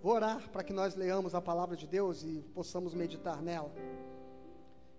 [0.00, 3.72] Vou orar para que nós leamos a palavra de Deus e possamos meditar nela.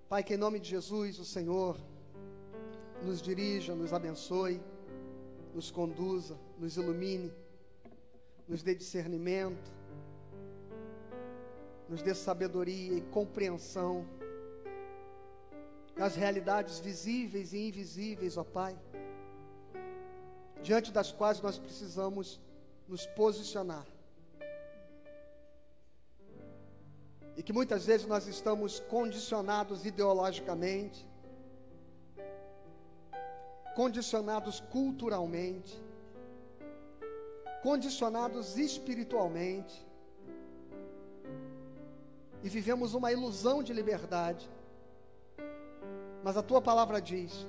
[0.10, 1.78] Pai, que em nome de Jesus, o Senhor
[3.01, 4.62] nos dirija, nos abençoe,
[5.54, 7.31] nos conduza, nos ilumine,
[8.46, 9.72] nos dê discernimento,
[11.88, 14.06] nos dê sabedoria e compreensão
[15.96, 18.77] das realidades visíveis e invisíveis, ó Pai,
[20.62, 22.40] diante das quais nós precisamos
[22.88, 23.86] nos posicionar.
[27.39, 31.07] E que muitas vezes nós estamos condicionados ideologicamente,
[33.73, 35.81] condicionados culturalmente,
[37.63, 39.88] condicionados espiritualmente,
[42.43, 44.49] e vivemos uma ilusão de liberdade.
[46.21, 47.48] Mas a tua palavra diz: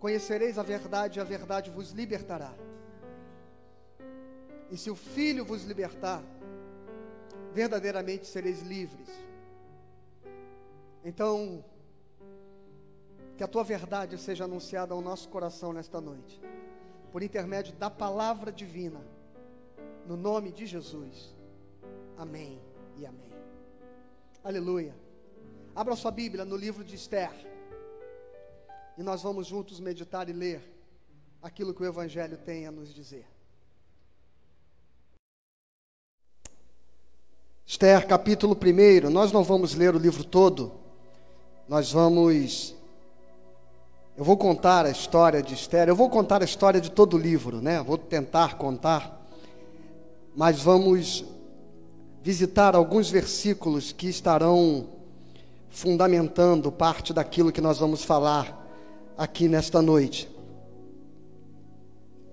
[0.00, 2.54] Conhecereis a verdade, e a verdade vos libertará.
[4.70, 6.22] E se o Filho vos libertar,
[7.54, 9.08] verdadeiramente sereis livres.
[11.04, 11.64] Então,
[13.38, 16.40] que a tua verdade seja anunciada ao nosso coração nesta noite,
[17.12, 19.00] por intermédio da palavra divina,
[20.04, 21.34] no nome de Jesus.
[22.18, 22.60] Amém
[22.96, 23.32] e amém.
[24.42, 24.94] Aleluia.
[25.74, 27.32] Abra sua Bíblia no livro de Esther.
[28.98, 30.62] E nós vamos juntos meditar e ler
[31.42, 33.33] aquilo que o Evangelho tem a nos dizer.
[37.66, 39.08] Esther, capítulo 1.
[39.08, 40.72] Nós não vamos ler o livro todo.
[41.66, 42.74] Nós vamos.
[44.16, 45.88] Eu vou contar a história de Esther.
[45.88, 47.82] Eu vou contar a história de todo o livro, né?
[47.82, 49.26] Vou tentar contar.
[50.36, 51.24] Mas vamos
[52.22, 54.88] visitar alguns versículos que estarão
[55.70, 58.62] fundamentando parte daquilo que nós vamos falar
[59.16, 60.28] aqui nesta noite.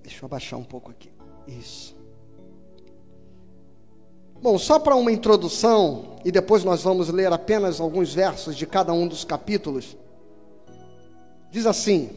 [0.04, 1.10] Deixa eu abaixar um pouco aqui.
[1.48, 2.01] Isso.
[4.42, 8.92] Bom, só para uma introdução, e depois nós vamos ler apenas alguns versos de cada
[8.92, 9.96] um dos capítulos.
[11.52, 12.10] Diz assim: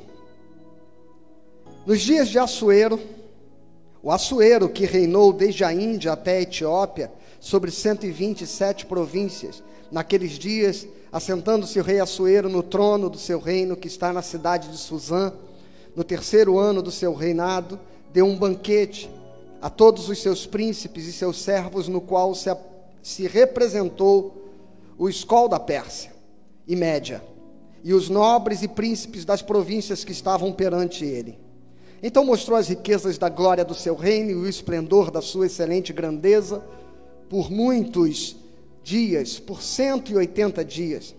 [1.84, 2.98] Nos dias de Assuero,
[4.02, 9.62] o Assuero que reinou desde a Índia até a Etiópia, sobre 127 províncias,
[9.92, 14.70] naqueles dias assentando-se o rei Assuero no trono do seu reino, que está na cidade
[14.70, 15.30] de Suzã,
[15.94, 17.78] no terceiro ano do seu reinado,
[18.14, 19.10] deu um banquete
[19.64, 22.54] a todos os seus príncipes e seus servos, no qual se,
[23.02, 24.52] se representou
[24.98, 26.12] o escol da Pérsia
[26.68, 27.24] e Média,
[27.82, 31.38] e os nobres e príncipes das províncias que estavam perante ele.
[32.02, 35.94] Então mostrou as riquezas da glória do seu reino e o esplendor da sua excelente
[35.94, 36.62] grandeza
[37.30, 38.36] por muitos
[38.82, 41.14] dias, por 180 dias.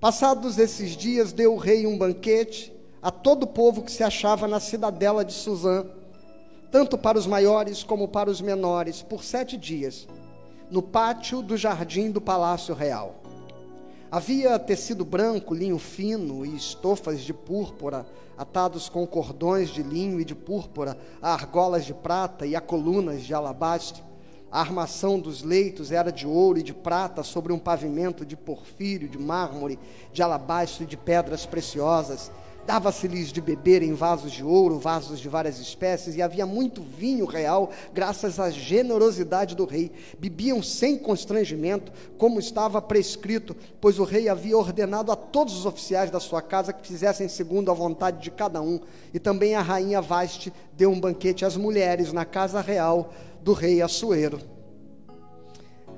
[0.00, 4.48] Passados esses dias, deu o rei um banquete a todo o povo que se achava
[4.48, 5.86] na cidadela de Suzã,
[6.74, 10.08] tanto para os maiores como para os menores, por sete dias,
[10.68, 13.22] no pátio do jardim do palácio real.
[14.10, 18.04] Havia tecido branco, linho fino e estofas de púrpura,
[18.36, 23.22] atados com cordões de linho e de púrpura, a argolas de prata e a colunas
[23.22, 24.02] de alabastro
[24.54, 29.08] a armação dos leitos era de ouro e de prata sobre um pavimento de porfírio,
[29.08, 29.80] de mármore,
[30.12, 32.30] de alabastro e de pedras preciosas.
[32.66, 37.26] Dava-se-lhes de beber em vasos de ouro, vasos de várias espécies, e havia muito vinho
[37.26, 39.92] real, graças à generosidade do rei.
[40.18, 46.10] Bebiam sem constrangimento, como estava prescrito, pois o rei havia ordenado a todos os oficiais
[46.10, 48.80] da sua casa que fizessem segundo a vontade de cada um.
[49.12, 53.82] E também a rainha Vaste deu um banquete às mulheres na casa real do rei
[53.82, 54.40] Assuero.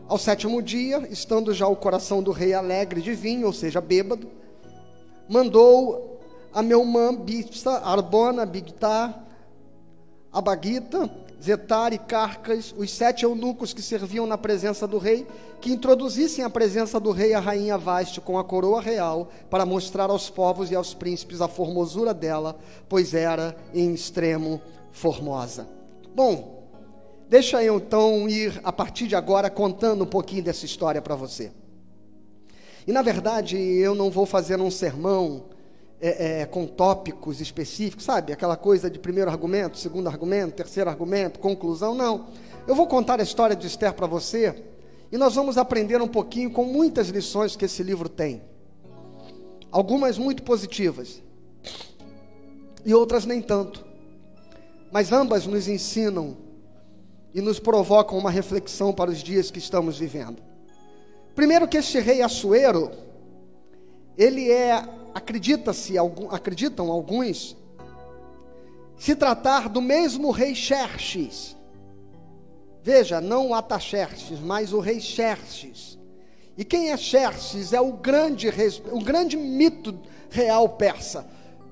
[0.08, 4.28] Ao sétimo dia, estando já o coração do rei alegre de vinho, ou seja, bêbado,
[5.28, 6.15] mandou
[6.52, 9.24] a Meumã, Bista, Arbona, Bigtar,
[10.32, 11.10] Abaguita,
[11.42, 15.26] Zetar e Carcas, os sete eunucos que serviam na presença do rei,
[15.60, 20.10] que introduzissem à presença do rei a rainha Vaste com a coroa real, para mostrar
[20.10, 22.58] aos povos e aos príncipes a formosura dela,
[22.88, 25.68] pois era em extremo formosa.
[26.14, 26.56] Bom,
[27.28, 31.50] Deixa eu então ir a partir de agora contando um pouquinho dessa história para você.
[32.86, 35.46] E na verdade eu não vou fazer um sermão
[36.00, 38.32] é, é, com tópicos específicos, sabe?
[38.32, 42.26] Aquela coisa de primeiro argumento, segundo argumento, terceiro argumento, conclusão, não.
[42.66, 44.62] Eu vou contar a história de Esther para você
[45.10, 48.42] e nós vamos aprender um pouquinho com muitas lições que esse livro tem.
[49.70, 51.22] Algumas muito positivas
[52.84, 53.84] e outras nem tanto.
[54.92, 56.36] Mas ambas nos ensinam
[57.34, 60.42] e nos provocam uma reflexão para os dias que estamos vivendo.
[61.34, 62.90] Primeiro que este rei Assuero,
[64.16, 64.82] ele é,
[65.16, 65.96] acredita-se,
[66.30, 67.56] acreditam alguns,
[68.96, 71.56] se tratar do mesmo rei Xerxes,
[72.86, 75.98] Veja, não o Ataxerxes, mas o rei Xerxes.
[76.56, 77.72] E quem é Xerxes?
[77.72, 78.48] É o grande,
[78.92, 79.98] o grande mito
[80.30, 81.26] real persa.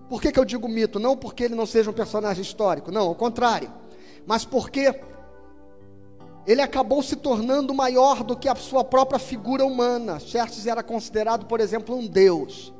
[0.09, 0.99] Por que, que eu digo mito?
[0.99, 3.73] Não porque ele não seja um personagem histórico, não, ao contrário.
[4.27, 4.93] Mas porque
[6.45, 10.19] ele acabou se tornando maior do que a sua própria figura humana.
[10.19, 12.74] Xerxes era considerado, por exemplo, um deus.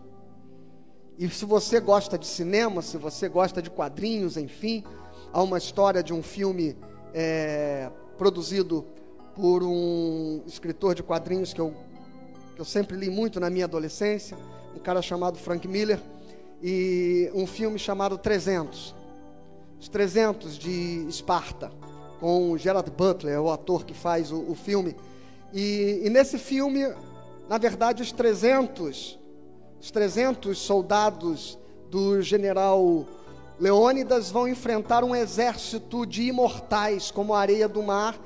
[1.19, 4.83] E se você gosta de cinema, se você gosta de quadrinhos, enfim,
[5.33, 6.77] há uma história de um filme
[7.13, 7.89] é,
[8.19, 8.85] produzido
[9.35, 11.73] por um escritor de quadrinhos que eu,
[12.55, 14.37] que eu sempre li muito na minha adolescência,
[14.75, 16.01] um cara chamado Frank Miller,
[16.63, 18.95] e um filme chamado 300.
[19.81, 21.71] Os 300 de Esparta
[22.21, 24.97] com Gerard Butler, o ator que faz o, o filme.
[25.53, 26.81] E, e, nesse filme,
[27.49, 29.19] na verdade, os 300,
[29.85, 31.59] os 300 soldados
[31.91, 33.07] do general
[33.61, 38.19] Leônidas vão enfrentar um exército de imortais, como a areia do mar.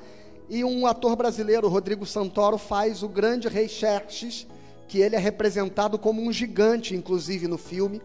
[0.49, 4.47] E um ator brasileiro, Rodrigo Santoro, faz o grande rei Xerxes,
[4.87, 8.01] que ele é representado como um gigante, inclusive, no filme.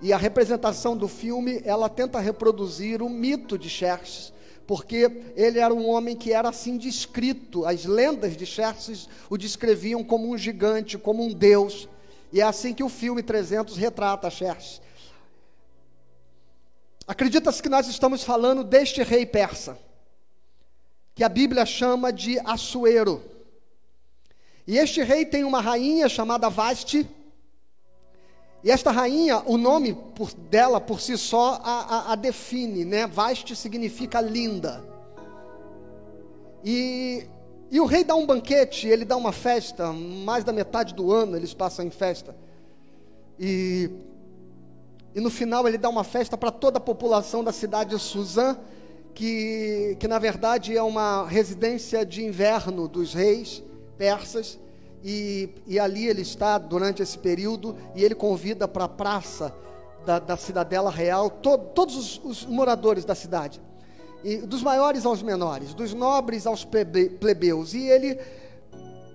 [0.00, 4.32] E a representação do filme, ela tenta reproduzir o mito de Xerxes,
[4.66, 7.66] porque ele era um homem que era assim descrito.
[7.66, 11.86] As lendas de Xerxes o descreviam como um gigante, como um deus.
[12.34, 14.82] E é assim que o filme 300 retrata Xerxes.
[17.06, 19.78] Acredita-se que nós estamos falando deste rei persa,
[21.14, 23.22] que a Bíblia chama de Assuero.
[24.66, 27.08] E este rei tem uma rainha chamada Vasti,
[28.64, 33.06] e esta rainha, o nome por, dela por si só a, a, a define, né?
[33.06, 34.82] Vasti significa linda.
[36.64, 37.28] E,
[37.74, 41.36] e o rei dá um banquete, ele dá uma festa, mais da metade do ano
[41.36, 42.32] eles passam em festa.
[43.36, 43.90] E,
[45.12, 48.56] e no final ele dá uma festa para toda a população da cidade de Suzã,
[49.12, 53.60] que, que na verdade é uma residência de inverno dos reis
[53.98, 54.56] persas.
[55.02, 59.52] E, e ali ele está durante esse período e ele convida para a praça
[60.06, 63.60] da, da cidadela real to, todos os, os, moradores da cidade,
[64.24, 67.74] e, dos maiores aos menores, dos nobres aos plebe, plebeus.
[67.74, 68.18] E ele,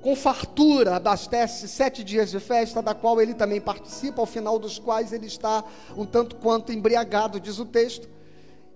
[0.04, 4.78] com fartura, abastece sete dias de festa, da qual ele também participa, ao final dos
[4.78, 5.64] quais ele está
[5.98, 8.08] um tanto quanto embriagado, diz o texto.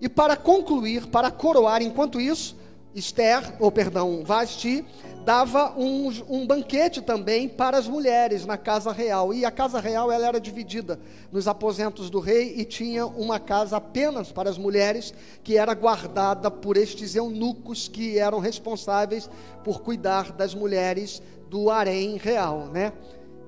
[0.00, 2.56] E para concluir, para coroar, enquanto isso,
[2.94, 4.84] Esther, ou perdão, Vasti,
[5.24, 9.32] dava um, um, banquete também para as mulheres na casa real.
[9.32, 11.00] E a casa real ela era dividida
[11.32, 16.50] nos aposentos do rei e tinha uma casa apenas para as mulheres, que era guardada
[16.50, 19.28] por estes eunucos que eram responsáveis
[19.64, 22.92] por cuidar das mulheres do harém real, né?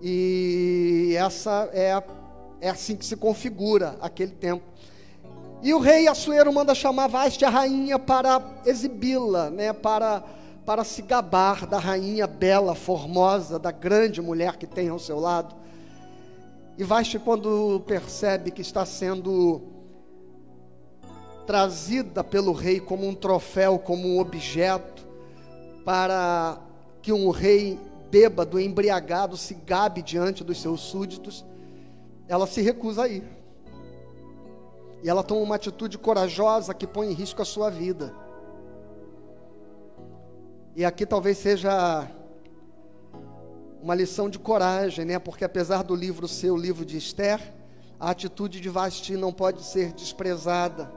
[0.03, 2.03] E essa é,
[2.61, 4.65] é assim que se configura aquele tempo.
[5.63, 9.73] E o rei Assuero manda chamar Vaste a rainha para exibi-la, né?
[9.73, 10.23] Para
[10.67, 15.55] para se gabar da rainha bela, formosa, da grande mulher que tem ao seu lado.
[16.77, 19.63] E Vashti, quando percebe que está sendo
[21.47, 25.07] trazida pelo rei como um troféu, como um objeto,
[25.85, 26.59] para
[27.01, 27.79] que um rei
[28.11, 31.45] bêbado, embriagado, se gabe diante dos seus súditos,
[32.27, 33.36] ela se recusa a ir.
[35.07, 38.13] E ela toma uma atitude corajosa que põe em risco a sua vida.
[40.75, 42.11] E aqui talvez seja
[43.81, 45.17] uma lição de coragem, né?
[45.21, 47.41] Porque apesar do livro ser o livro de Esther,
[48.01, 50.93] a atitude de Vasti não pode ser desprezada.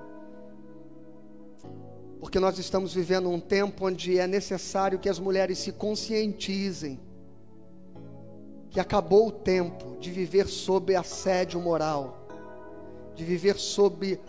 [2.19, 6.99] Porque nós estamos vivendo um tempo onde é necessário que as mulheres se conscientizem
[8.71, 12.18] que acabou o tempo de viver sob assédio moral,
[13.19, 14.19] de viver sob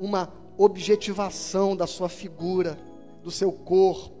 [0.00, 2.78] uma objetivação da sua figura,
[3.22, 4.16] do seu corpo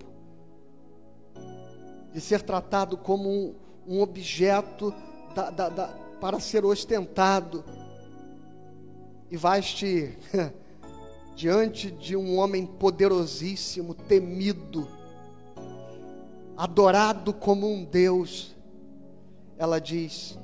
[2.16, 3.54] de ser tratado como um,
[3.86, 4.90] um objeto
[5.34, 5.88] da, da, da,
[6.18, 7.62] para ser ostentado.
[9.30, 10.16] E vais-te
[11.36, 14.88] diante de um homem poderosíssimo, temido,
[16.56, 18.56] adorado como um Deus.
[19.58, 20.38] Ela diz: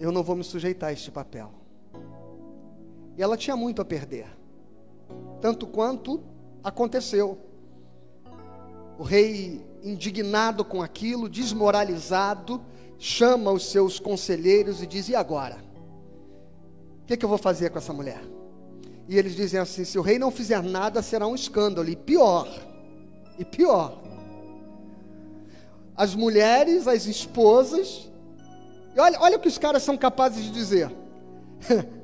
[0.00, 1.63] Eu não vou me sujeitar a este papel.
[3.16, 4.26] E ela tinha muito a perder,
[5.40, 6.22] tanto quanto
[6.62, 7.38] aconteceu.
[8.98, 12.60] O rei indignado com aquilo, desmoralizado,
[12.98, 15.58] chama os seus conselheiros e diz: E agora?
[17.02, 18.22] O que, que eu vou fazer com essa mulher?
[19.08, 21.88] E eles dizem assim: se o rei não fizer nada, será um escândalo.
[21.88, 22.48] E pior,
[23.38, 24.00] e pior.
[25.96, 28.10] As mulheres, as esposas,
[28.96, 30.90] olha, olha o que os caras são capazes de dizer.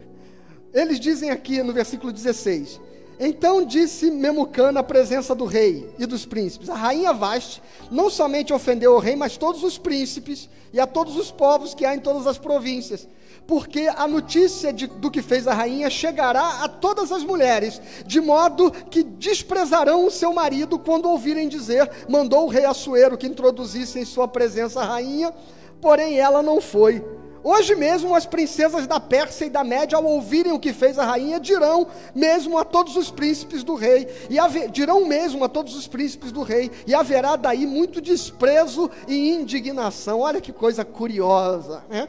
[0.72, 2.80] Eles dizem aqui no versículo 16:
[3.18, 7.60] Então disse Memucã na presença do rei e dos príncipes: A rainha Vaste
[7.90, 11.84] não somente ofendeu o rei, mas todos os príncipes e a todos os povos que
[11.84, 13.08] há em todas as províncias.
[13.48, 18.20] Porque a notícia de, do que fez a rainha chegará a todas as mulheres, de
[18.20, 23.98] modo que desprezarão o seu marido quando ouvirem dizer: Mandou o rei Assuero que introduzisse
[23.98, 25.34] em sua presença a rainha,
[25.80, 27.04] porém ela não foi
[27.42, 31.04] Hoje mesmo as princesas da Pérsia e da Média, ao ouvirem o que fez a
[31.04, 35.74] rainha, dirão mesmo a todos os príncipes do rei, e haver, dirão mesmo a todos
[35.74, 40.20] os príncipes do rei, e haverá daí muito desprezo e indignação.
[40.20, 42.08] Olha que coisa curiosa, né?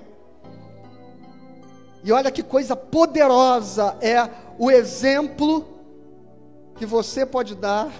[2.04, 5.66] E olha que coisa poderosa é o exemplo
[6.76, 7.92] que você pode dar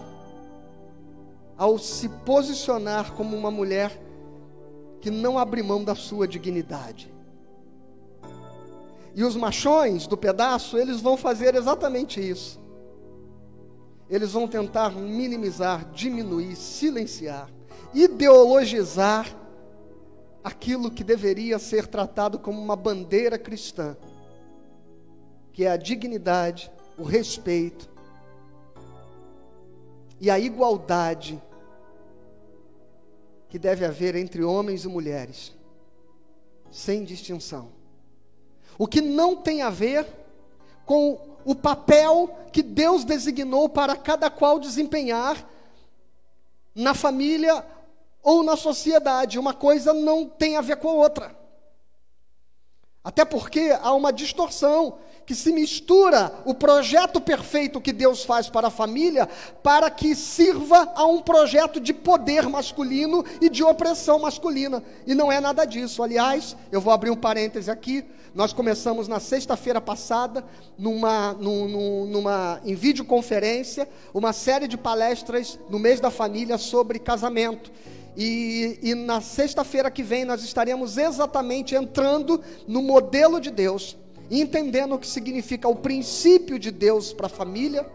[1.56, 3.98] ao se posicionar como uma mulher
[5.00, 7.21] que não abre mão da sua dignidade.
[9.14, 12.60] E os machões do pedaço, eles vão fazer exatamente isso.
[14.10, 17.50] Eles vão tentar minimizar, diminuir, silenciar,
[17.94, 19.28] ideologizar
[20.44, 23.96] aquilo que deveria ser tratado como uma bandeira cristã,
[25.54, 27.90] que é a dignidade, o respeito
[30.20, 31.42] e a igualdade
[33.50, 35.54] que deve haver entre homens e mulheres,
[36.70, 37.81] sem distinção
[38.78, 40.06] o que não tem a ver
[40.86, 45.38] com o papel que Deus designou para cada qual desempenhar
[46.76, 47.66] na família
[48.24, 49.40] ou na sociedade.
[49.40, 51.42] Uma coisa não tem a ver com a outra.
[53.04, 58.68] Até porque há uma distorção que se mistura o projeto perfeito que Deus faz para
[58.68, 59.28] a família
[59.64, 64.84] para que sirva a um projeto de poder masculino e de opressão masculina.
[65.08, 66.04] E não é nada disso.
[66.04, 68.06] Aliás, eu vou abrir um parêntese aqui.
[68.34, 70.46] Nós começamos na sexta-feira passada,
[70.78, 77.70] numa, numa, numa, em videoconferência, uma série de palestras no mês da família sobre casamento.
[78.16, 83.98] E, e na sexta-feira que vem nós estaremos exatamente entrando no modelo de Deus,
[84.30, 87.86] entendendo o que significa o princípio de Deus para a família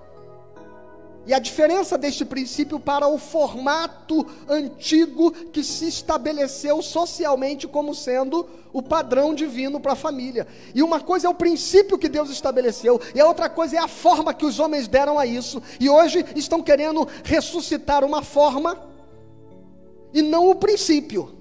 [1.26, 8.48] e a diferença deste princípio para o formato antigo que se estabeleceu socialmente como sendo
[8.72, 10.46] o padrão divino para a família.
[10.74, 13.88] E uma coisa é o princípio que Deus estabeleceu, e a outra coisa é a
[13.88, 15.60] forma que os homens deram a isso.
[15.80, 18.78] E hoje estão querendo ressuscitar uma forma
[20.12, 21.34] e não o princípio.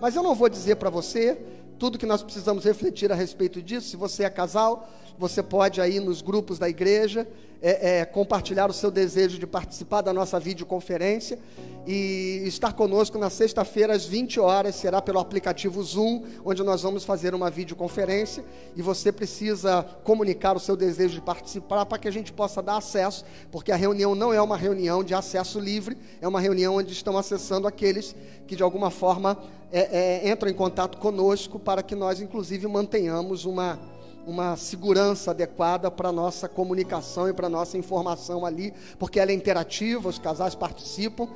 [0.00, 1.38] Mas eu não vou dizer para você
[1.78, 3.88] tudo que nós precisamos refletir a respeito disso.
[3.88, 4.88] Se você é casal,
[5.18, 7.26] você pode aí nos grupos da igreja
[7.62, 11.38] é, é, compartilhar o seu desejo de participar da nossa videoconferência
[11.86, 17.04] e estar conosco na sexta-feira às 20 horas, será pelo aplicativo Zoom, onde nós vamos
[17.04, 22.10] fazer uma videoconferência e você precisa comunicar o seu desejo de participar para que a
[22.10, 26.26] gente possa dar acesso, porque a reunião não é uma reunião de acesso livre, é
[26.26, 29.38] uma reunião onde estão acessando aqueles que de alguma forma
[29.70, 33.78] é, é entram em contato conosco para que nós, inclusive, mantenhamos uma
[34.26, 39.30] uma segurança adequada para a nossa comunicação e para a nossa informação ali, porque ela
[39.30, 41.28] é interativa, os casais participam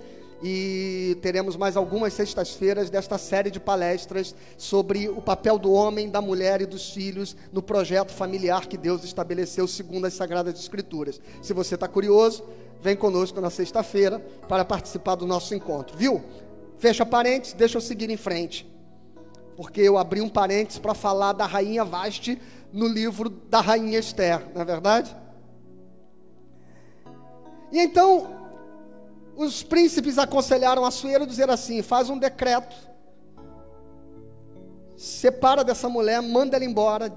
[0.43, 6.21] e teremos mais algumas sextas-feiras desta série de palestras sobre o papel do homem, da
[6.21, 11.21] mulher e dos filhos no projeto familiar que Deus estabeleceu segundo as Sagradas Escrituras.
[11.43, 12.45] Se você está curioso,
[12.83, 16.23] vem conosco na sexta-feira para participar do nosso encontro, viu?
[16.79, 18.71] Fecha parênteses, deixa eu seguir em frente.
[19.57, 22.39] Porque eu abri um parênteses para falar da rainha Vaste
[22.77, 25.17] no livro da rainha Esther, não é verdade?
[27.73, 28.29] E então,
[29.35, 32.77] os príncipes aconselharam a Suero dizer assim: faz um decreto,
[34.95, 37.11] separa dessa mulher, manda ela embora,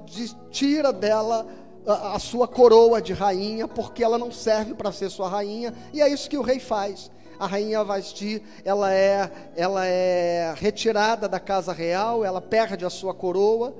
[0.50, 1.46] tira dela
[1.86, 6.02] a, a sua coroa de rainha, porque ela não serve para ser sua rainha, e
[6.02, 7.12] é isso que o rei faz.
[7.38, 13.14] A rainha Vasti, ela é, ela é retirada da casa real, ela perde a sua
[13.14, 13.76] coroa,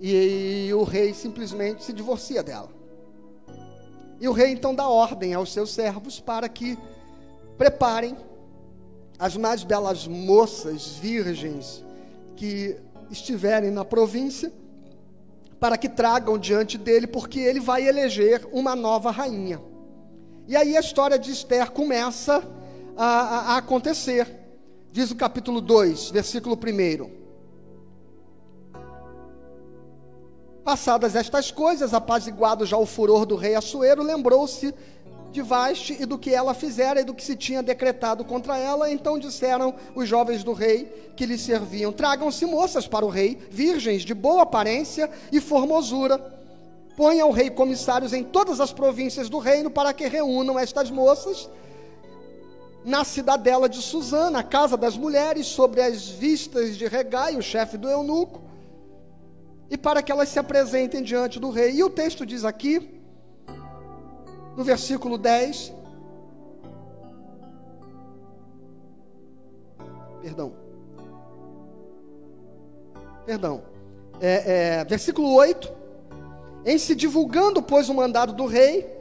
[0.00, 2.68] e, o rei simplesmente se divorcia dela.
[4.20, 6.78] E o rei então dá ordem aos seus servos para que
[7.56, 8.16] preparem
[9.18, 11.84] as mais belas moças virgens
[12.34, 12.76] que
[13.10, 14.52] estiverem na província,
[15.58, 19.60] para que tragam diante dele, porque ele vai eleger uma nova rainha.
[20.46, 22.42] E aí a história de Esther começa
[22.96, 24.28] a, a, a acontecer.
[24.92, 27.25] Diz o capítulo 2, versículo 1.
[30.66, 34.74] Passadas estas coisas, apaziguado já o furor do rei Assuero, lembrou-se
[35.30, 38.90] de Vaste e do que ela fizera e do que se tinha decretado contra ela.
[38.90, 44.02] Então disseram os jovens do rei que lhe serviam: Tragam-se moças para o rei, virgens
[44.02, 46.20] de boa aparência e formosura,
[46.96, 51.48] Põe ao rei comissários em todas as províncias do reino para que reúnam estas moças
[52.84, 57.76] na cidadela de Suzana, a casa das mulheres, sobre as vistas de Regai, o chefe
[57.76, 58.45] do eunuco,
[59.70, 61.72] e para que elas se apresentem diante do rei.
[61.72, 63.00] E o texto diz aqui,
[64.56, 65.72] no versículo 10,
[70.22, 70.52] perdão,
[73.24, 73.62] perdão,
[74.20, 75.72] é, é, versículo 8,
[76.64, 78.94] em se divulgando, pois, o mandado do rei,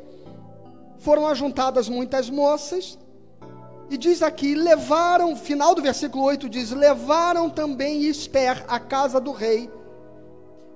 [0.97, 2.97] foram ajuntadas muitas moças,
[3.89, 9.31] e diz aqui: levaram, final do versículo 8 diz: levaram também Esther à casa do
[9.31, 9.69] rei.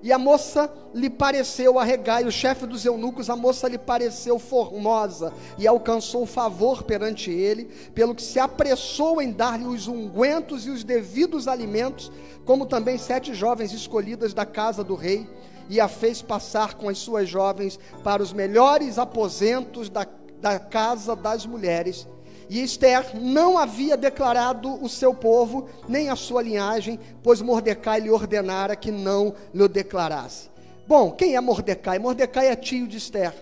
[0.02, 1.84] E a moça lhe pareceu, a
[2.26, 8.14] o chefe dos eunucos, a moça lhe pareceu formosa e alcançou favor perante ele, pelo
[8.14, 12.10] que se apressou em dar-lhe os ungüentos e os devidos alimentos,
[12.46, 15.28] como também sete jovens escolhidas da casa do rei,
[15.68, 20.06] e a fez passar com as suas jovens para os melhores aposentos da,
[20.40, 22.08] da casa das mulheres
[22.50, 28.10] e Esther não havia declarado o seu povo, nem a sua linhagem, pois Mordecai lhe
[28.10, 30.50] ordenara que não lhe declarasse.
[30.84, 32.00] Bom, quem é Mordecai?
[32.00, 33.32] Mordecai é tio de Esther.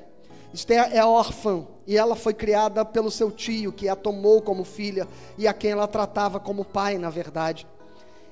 [0.52, 5.08] Esther é órfã e ela foi criada pelo seu tio, que a tomou como filha
[5.38, 7.66] e a quem ela tratava como pai, na verdade.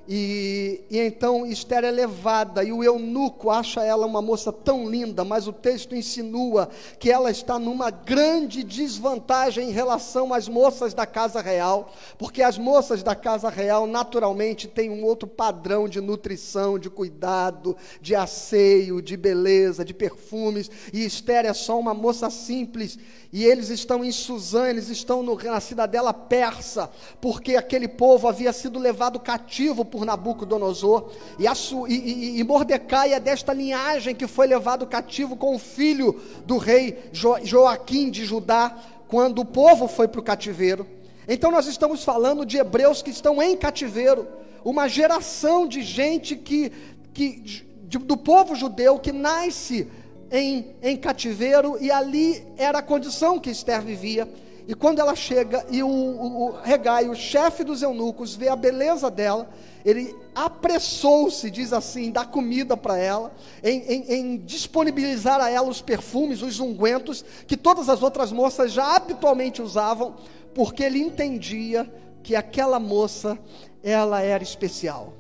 [0.08, 5.25] E, e, então Esther é levada, e o eunuco acha ela uma moça tão linda,
[5.25, 11.06] mas o texto insinua que ela está numa grande desvantagem em relação às moças da
[11.06, 16.78] casa real, porque as moças da casa real naturalmente têm um outro padrão de nutrição,
[16.78, 22.96] de cuidado, de asseio, de beleza, de perfumes, e Esther é só uma moça simples,
[23.37, 26.88] e eles estão em Suzã, eles estão no, na cidadela persa,
[27.21, 31.52] porque aquele povo havia sido levado cativo por Nabucodonosor, e, a,
[31.87, 37.11] e, e, Mordecai é desta linhagem que foi levado cativo com o filho do rei
[37.12, 38.75] jo, Joaquim de Judá,
[39.07, 40.87] quando o povo foi para o cativeiro.
[41.28, 44.26] Então nós estamos falando de hebreus que estão em cativeiro,
[44.65, 46.73] uma geração de gente que,
[47.13, 49.87] que de, do povo judeu que nasce
[50.30, 54.28] em, em cativeiro, e ali era a condição que Esther vivia.
[54.69, 58.56] E quando ela chega e o, o, o Regai, o chefe dos eunucos, vê a
[58.56, 59.49] beleza dela,
[59.84, 65.80] ele apressou-se, diz assim, dar comida para ela, em, em, em, disponibilizar a ela os
[65.80, 70.17] perfumes, os ungüentos, que todas as outras moças já habitualmente usavam,
[70.52, 71.89] porque ele entendia
[72.25, 73.39] que aquela moça,
[73.84, 75.12] ela era especial.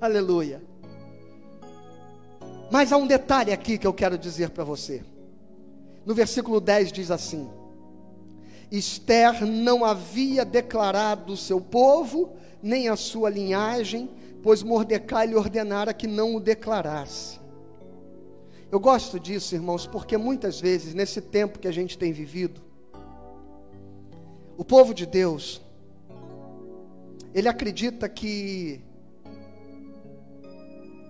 [0.00, 0.69] Aleluia.
[2.70, 5.02] Mas há um detalhe aqui que eu quero dizer para você.
[6.06, 7.50] No versículo 10 diz assim:
[8.70, 14.08] Esther não havia declarado o seu povo, nem a sua linhagem,
[14.42, 17.40] pois Mordecai lhe ordenara que não o declarasse.
[18.70, 22.60] Eu gosto disso, irmãos, porque muitas vezes, nesse tempo que a gente tem vivido,
[24.56, 25.60] o povo de Deus,
[27.34, 28.80] ele acredita que,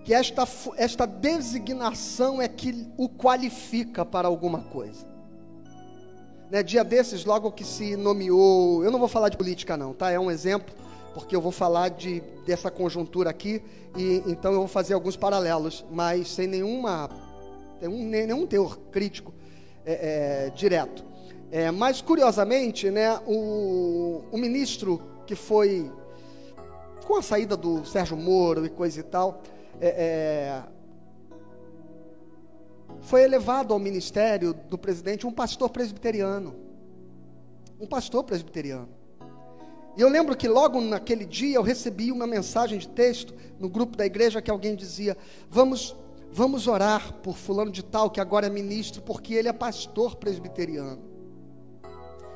[0.05, 5.07] que esta, esta designação é que o qualifica para alguma coisa.
[6.51, 10.11] Né, dia desses, logo que se nomeou, eu não vou falar de política não, tá?
[10.11, 10.75] É um exemplo,
[11.15, 13.63] porque eu vou falar de, dessa conjuntura aqui,
[13.97, 17.09] e então eu vou fazer alguns paralelos, mas sem nenhuma,
[17.81, 19.33] nenhum teor crítico
[19.87, 21.05] é, é, direto.
[21.53, 25.91] É, mas curiosamente, né, o, o ministro que foi
[27.07, 29.43] com a saída do Sérgio Moro e coisa e tal,
[29.81, 30.62] é, é
[33.01, 36.55] foi elevado ao ministério do presidente um pastor presbiteriano.
[37.81, 38.88] Um pastor presbiteriano.
[39.97, 43.97] E eu lembro que logo naquele dia eu recebi uma mensagem de texto no grupo
[43.97, 45.16] da igreja que alguém dizia:
[45.49, 45.97] "Vamos
[46.33, 51.03] vamos orar por fulano de tal que agora é ministro, porque ele é pastor presbiteriano".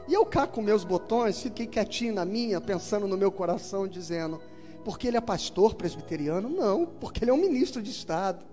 [0.08, 4.40] E eu cá com meus botões, fiquei quietinho na minha, pensando no meu coração dizendo:
[4.84, 6.48] "Porque ele é pastor presbiteriano?
[6.48, 8.44] Não, porque ele é um ministro de estado".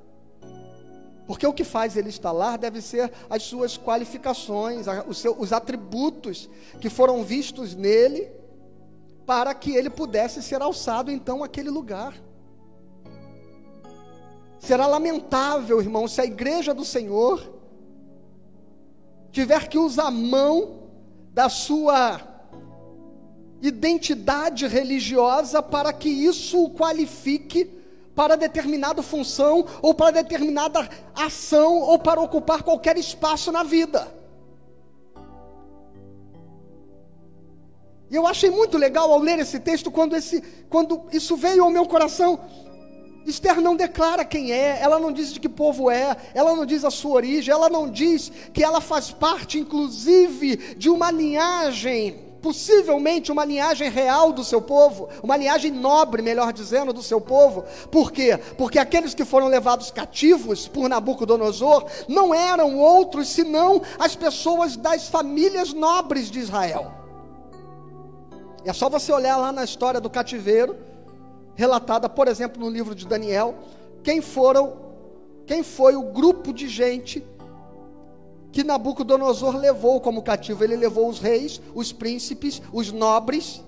[1.27, 5.53] Porque o que faz ele estar lá deve ser as suas qualificações, os, seus, os
[5.53, 8.29] atributos que foram vistos nele,
[9.25, 12.13] para que ele pudesse ser alçado então àquele lugar.
[14.59, 17.61] Será lamentável, irmão, se a igreja do Senhor
[19.31, 20.89] tiver que usar mão
[21.33, 22.19] da sua
[23.61, 27.69] identidade religiosa para que isso o qualifique
[28.15, 34.07] para determinada função, ou para determinada ação, ou para ocupar qualquer espaço na vida.
[38.09, 41.69] E eu achei muito legal ao ler esse texto quando, esse, quando isso veio ao
[41.69, 42.39] meu coração.
[43.25, 46.83] Esther não declara quem é, ela não diz de que povo é, ela não diz
[46.83, 53.31] a sua origem, ela não diz que ela faz parte, inclusive, de uma linhagem, possivelmente
[53.31, 57.63] uma linhagem real do seu povo, uma linhagem nobre, melhor dizendo, do seu povo.
[57.91, 58.37] Por quê?
[58.57, 65.07] Porque aqueles que foram levados cativos por Nabucodonosor não eram outros senão as pessoas das
[65.07, 66.91] famílias nobres de Israel.
[68.65, 70.77] É só você olhar lá na história do cativeiro
[71.55, 73.55] relatada, por exemplo, no livro de Daniel,
[74.03, 74.73] quem foram,
[75.45, 77.19] quem foi o grupo de gente
[78.51, 80.63] que Nabucodonosor levou como cativo.
[80.63, 83.63] Ele levou os reis, os príncipes, os nobres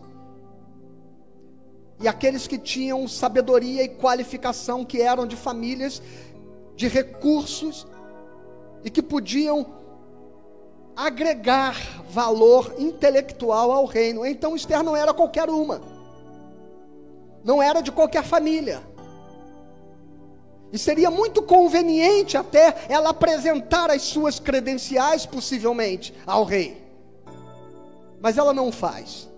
[2.01, 6.01] e aqueles que tinham sabedoria e qualificação, que eram de famílias
[6.75, 7.87] de recursos
[8.83, 9.65] e que podiam
[10.95, 14.25] agregar valor intelectual ao reino.
[14.25, 15.93] Então Esther não era qualquer uma
[17.43, 18.81] não era de qualquer família.
[20.73, 26.81] E seria muito conveniente até ela apresentar as suas credenciais, possivelmente, ao rei.
[28.19, 29.29] Mas ela não faz.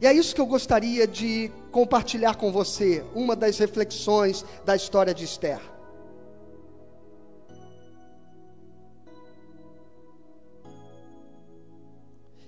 [0.00, 5.12] E é isso que eu gostaria de compartilhar com você, uma das reflexões da história
[5.12, 5.60] de Esther.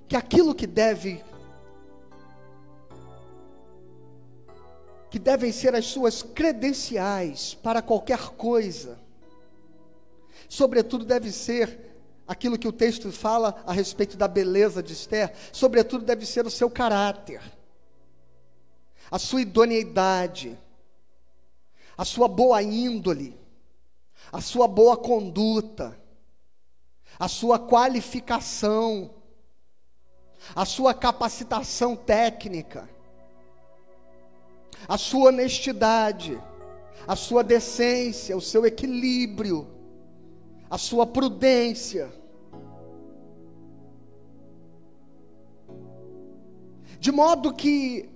[0.08, 1.22] Que aquilo que deve
[5.14, 8.98] que devem ser as suas credenciais para qualquer coisa.
[10.48, 11.94] Sobretudo deve ser
[12.26, 16.50] aquilo que o texto fala a respeito da beleza de Esther, sobretudo deve ser o
[16.50, 17.40] seu caráter,
[19.08, 20.58] a sua idoneidade,
[21.96, 23.38] a sua boa índole,
[24.32, 25.96] a sua boa conduta,
[27.20, 29.14] a sua qualificação,
[30.56, 32.92] a sua capacitação técnica
[34.88, 36.40] a sua honestidade,
[37.06, 39.66] a sua decência, o seu equilíbrio,
[40.70, 42.12] a sua prudência.
[46.98, 48.08] De modo que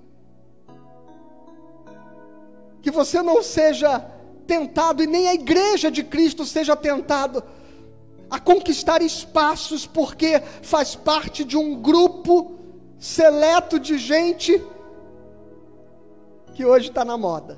[2.80, 3.98] que você não seja
[4.46, 7.42] tentado e nem a igreja de Cristo seja tentado
[8.30, 12.58] a conquistar espaços porque faz parte de um grupo
[12.98, 14.62] seleto de gente
[16.58, 17.56] que hoje está na moda.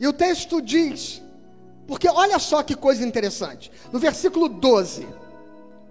[0.00, 1.22] E o texto diz,
[1.86, 5.06] porque olha só que coisa interessante, no versículo 12.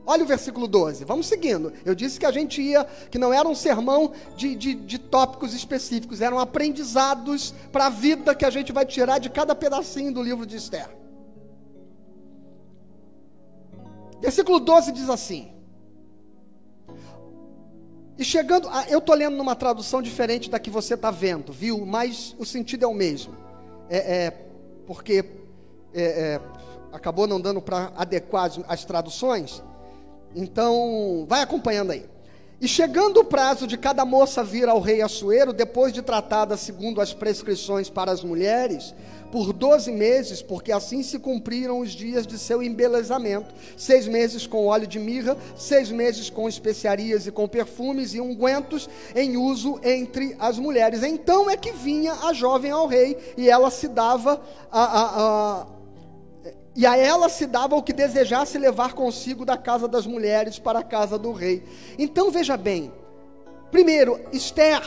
[0.08, 1.72] Olha o versículo 12, vamos seguindo.
[1.86, 5.54] Eu disse que a gente ia, que não era um sermão de, de, de tópicos
[5.54, 10.24] específicos, eram aprendizados para a vida que a gente vai tirar de cada pedacinho do
[10.24, 10.90] livro de Esther.
[14.20, 15.57] Versículo 12 diz assim:
[18.18, 21.86] e chegando, a, eu estou lendo numa tradução diferente da que você está vendo, viu?
[21.86, 23.36] Mas o sentido é o mesmo.
[23.90, 24.32] É, é
[24.86, 25.24] porque
[25.94, 26.42] é, é,
[26.92, 29.62] acabou não dando para adequar as, traduções.
[30.36, 32.06] Então, vai acompanhando aí.
[32.60, 37.00] E chegando o prazo de cada moça vir ao rei Assuero, depois de tratada segundo
[37.00, 38.96] as prescrições para as mulheres,
[39.32, 43.54] por doze meses, porque assim se cumpriram os dias de seu embelezamento.
[43.76, 48.90] Seis meses com óleo de mirra, seis meses com especiarias e com perfumes e ungüentos
[49.16, 51.04] em uso entre as mulheres.
[51.04, 55.68] Então é que vinha a jovem ao rei e ela se dava a, a, a
[56.76, 60.80] e a ela se dava o que desejasse levar consigo da casa das mulheres para
[60.80, 61.64] a casa do rei.
[61.98, 62.94] Então veja bem,
[63.72, 64.84] primeiro, Esther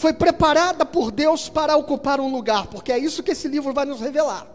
[0.00, 3.84] foi preparada por Deus para ocupar um lugar, porque é isso que esse livro vai
[3.84, 4.46] nos revelar.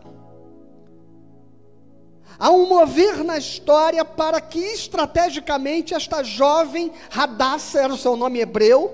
[2.40, 8.40] Há um mover na história para que estrategicamente esta jovem Radassa era o seu nome
[8.40, 8.92] hebreu,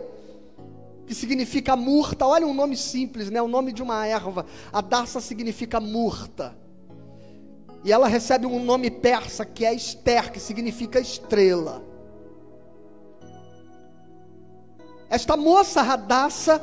[1.07, 2.27] que significa murta.
[2.27, 3.41] Olha um nome simples, né?
[3.41, 4.45] O nome de uma erva.
[4.73, 6.53] Adassa significa murta.
[7.85, 11.90] E ela recebe um nome persa que é Esther, que significa estrela.
[15.11, 16.61] Esta moça Radassa,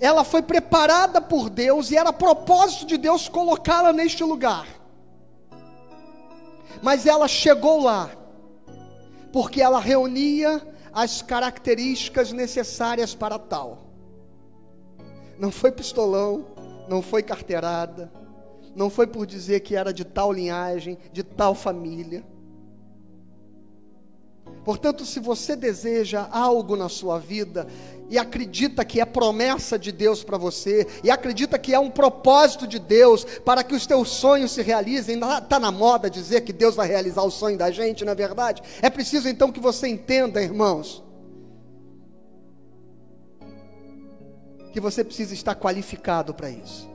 [0.00, 4.66] ela foi preparada por Deus e era propósito de Deus colocá-la neste lugar.
[6.82, 8.10] Mas ela chegou lá,
[9.32, 10.60] porque ela reunia
[10.92, 13.84] as características necessárias para tal.
[15.38, 16.46] Não foi pistolão,
[16.88, 18.12] não foi carteirada,
[18.74, 22.24] não foi por dizer que era de tal linhagem, de tal família.
[24.64, 27.66] Portanto, se você deseja algo na sua vida
[28.08, 32.66] e acredita que é promessa de Deus para você, e acredita que é um propósito
[32.66, 36.74] de Deus para que os teus sonhos se realizem, está na moda dizer que Deus
[36.74, 38.62] vai realizar o sonho da gente, não é verdade?
[38.80, 41.02] É preciso então que você entenda, irmãos,
[44.72, 46.88] que você precisa estar qualificado para isso.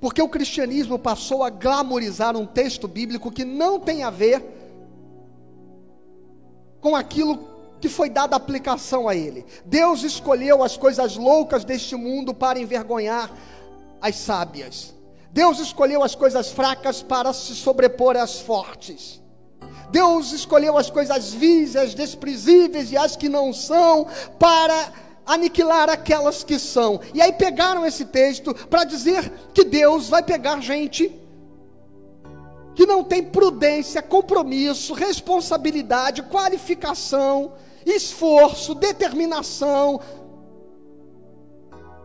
[0.00, 4.57] Porque o cristianismo passou a glamorizar um texto bíblico que não tem a ver
[6.80, 7.48] com aquilo
[7.80, 9.44] que foi dada aplicação a ele.
[9.64, 13.30] Deus escolheu as coisas loucas deste mundo para envergonhar
[14.00, 14.94] as sábias.
[15.30, 19.20] Deus escolheu as coisas fracas para se sobrepor às fortes.
[19.90, 24.06] Deus escolheu as coisas vis, as desprezíveis e as que não são
[24.38, 24.92] para
[25.26, 27.00] aniquilar aquelas que são.
[27.14, 31.14] E aí pegaram esse texto para dizer que Deus vai pegar gente
[32.78, 40.00] que não tem prudência, compromisso, responsabilidade, qualificação, esforço, determinação,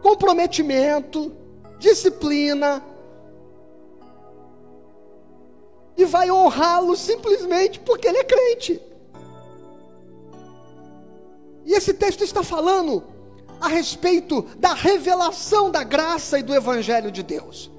[0.01, 1.31] comprometimento,
[1.77, 2.83] disciplina,
[5.95, 8.81] e vai honrá-lo simplesmente porque ele é crente.
[11.65, 13.03] E esse texto está falando
[13.61, 17.72] a respeito da revelação da graça e do Evangelho de Deus.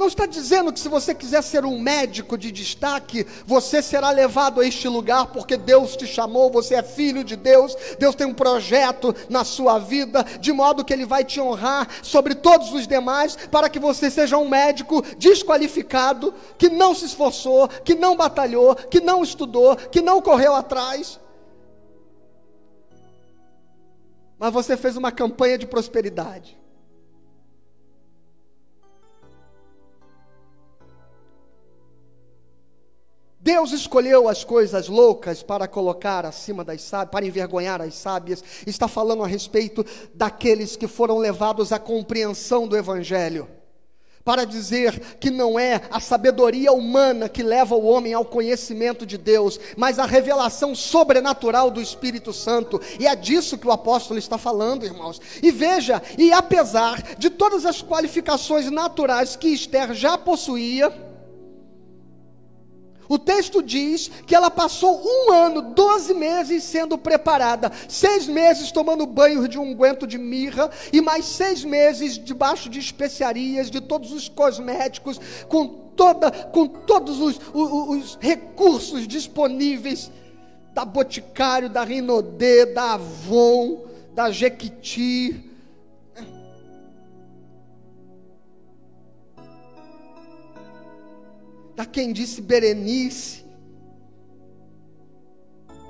[0.00, 4.58] Não está dizendo que se você quiser ser um médico de destaque, você será levado
[4.58, 8.32] a este lugar porque Deus te chamou, você é filho de Deus, Deus tem um
[8.32, 13.36] projeto na sua vida, de modo que Ele vai te honrar sobre todos os demais,
[13.50, 19.02] para que você seja um médico desqualificado, que não se esforçou, que não batalhou, que
[19.02, 21.20] não estudou, que não correu atrás.
[24.38, 26.58] Mas você fez uma campanha de prosperidade.
[33.42, 38.44] Deus escolheu as coisas loucas para colocar acima das sábias, para envergonhar as sábias.
[38.66, 43.48] Está falando a respeito daqueles que foram levados à compreensão do Evangelho.
[44.22, 49.16] Para dizer que não é a sabedoria humana que leva o homem ao conhecimento de
[49.16, 52.78] Deus, mas a revelação sobrenatural do Espírito Santo.
[52.98, 55.18] E é disso que o apóstolo está falando, irmãos.
[55.42, 61.09] E veja, e apesar de todas as qualificações naturais que Esther já possuía,
[63.10, 69.04] o texto diz que ela passou um ano, doze meses sendo preparada, seis meses tomando
[69.04, 74.28] banho de unguento de mirra e mais seis meses debaixo de especiarias, de todos os
[74.28, 80.08] cosméticos, com, toda, com todos os, os, os recursos disponíveis
[80.72, 85.49] da Boticário, da Rinodê, da Avon, da Jequiti,
[91.80, 93.42] Está quem disse Berenice.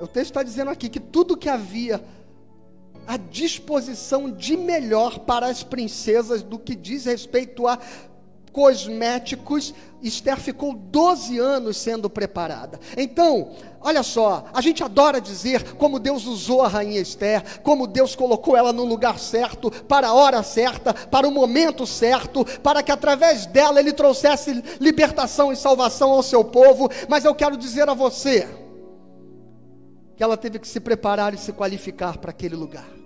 [0.00, 2.00] O texto está dizendo aqui que tudo que havia
[3.08, 7.76] à disposição de melhor para as princesas do que diz respeito a
[8.52, 12.80] cosméticos, Esther ficou 12 anos sendo preparada.
[12.96, 18.16] Então, olha só, a gente adora dizer como Deus usou a rainha Esther, como Deus
[18.16, 22.92] colocou ela no lugar certo, para a hora certa, para o momento certo, para que
[22.92, 26.90] através dela ele trouxesse libertação e salvação ao seu povo.
[27.08, 28.48] Mas eu quero dizer a você
[30.16, 32.99] que ela teve que se preparar e se qualificar para aquele lugar.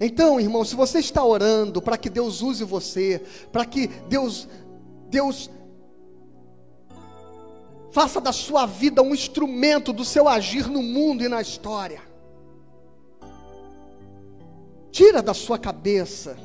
[0.00, 4.48] Então, irmão, se você está orando para que Deus use você, para que Deus
[5.10, 5.50] Deus
[7.90, 12.00] faça da sua vida um instrumento do seu agir no mundo e na história.
[14.90, 16.36] Tira da sua cabeça.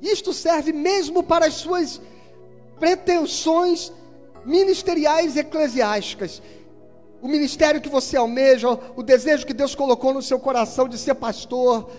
[0.00, 2.00] Isto serve mesmo para as suas
[2.78, 3.90] pretensões
[4.44, 6.42] ministeriais eclesiásticas
[7.20, 11.14] o ministério que você almeja, o desejo que Deus colocou no seu coração de ser
[11.14, 11.90] pastor,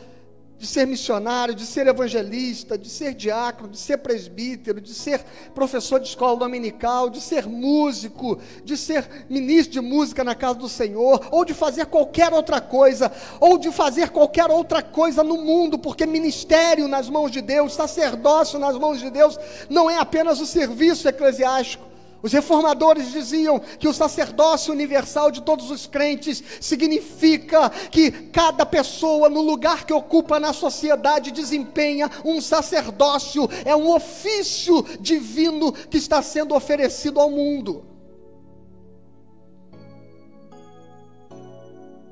[0.58, 6.00] de ser missionário, de ser evangelista, de ser diácono, de ser presbítero, de ser professor
[6.00, 11.28] de escola dominical, de ser músico, de ser ministro de música na casa do Senhor,
[11.32, 16.08] ou de fazer qualquer outra coisa, ou de fazer qualquer outra coisa no mundo, porque
[16.08, 19.38] ministério nas mãos de Deus, sacerdócio nas mãos de Deus,
[19.70, 21.86] não é apenas o serviço eclesiástico
[22.22, 29.30] os reformadores diziam que o sacerdócio universal de todos os crentes significa que cada pessoa,
[29.30, 36.22] no lugar que ocupa na sociedade, desempenha um sacerdócio, é um ofício divino que está
[36.22, 37.86] sendo oferecido ao mundo.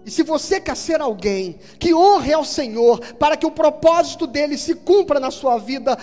[0.06, 4.56] E se você quer ser alguém que honre ao Senhor, para que o propósito dele
[4.56, 5.98] se cumpra na sua vida,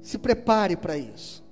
[0.00, 1.46] se prepare para isso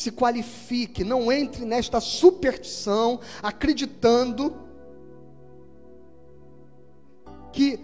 [0.00, 4.56] se qualifique, não entre nesta superstição, acreditando
[7.52, 7.78] que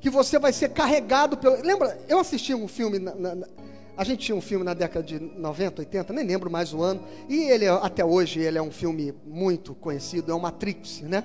[0.00, 1.60] que você vai ser carregado pelo.
[1.62, 2.98] Lembra, eu assisti um filme.
[2.98, 3.46] Na, na,
[3.94, 7.02] a gente tinha um filme na década de 90, 80, nem lembro mais o ano.
[7.28, 11.22] E ele, até hoje, ele é um filme muito conhecido, é o Matrix, né?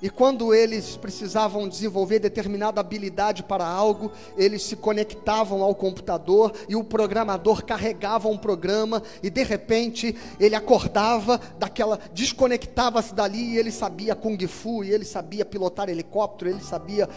[0.00, 6.76] E quando eles precisavam desenvolver determinada habilidade para algo, eles se conectavam ao computador e
[6.76, 13.72] o programador carregava um programa e de repente ele acordava daquela, desconectava-se dali e ele
[13.72, 17.08] sabia kung fu, e ele sabia pilotar helicóptero, ele sabia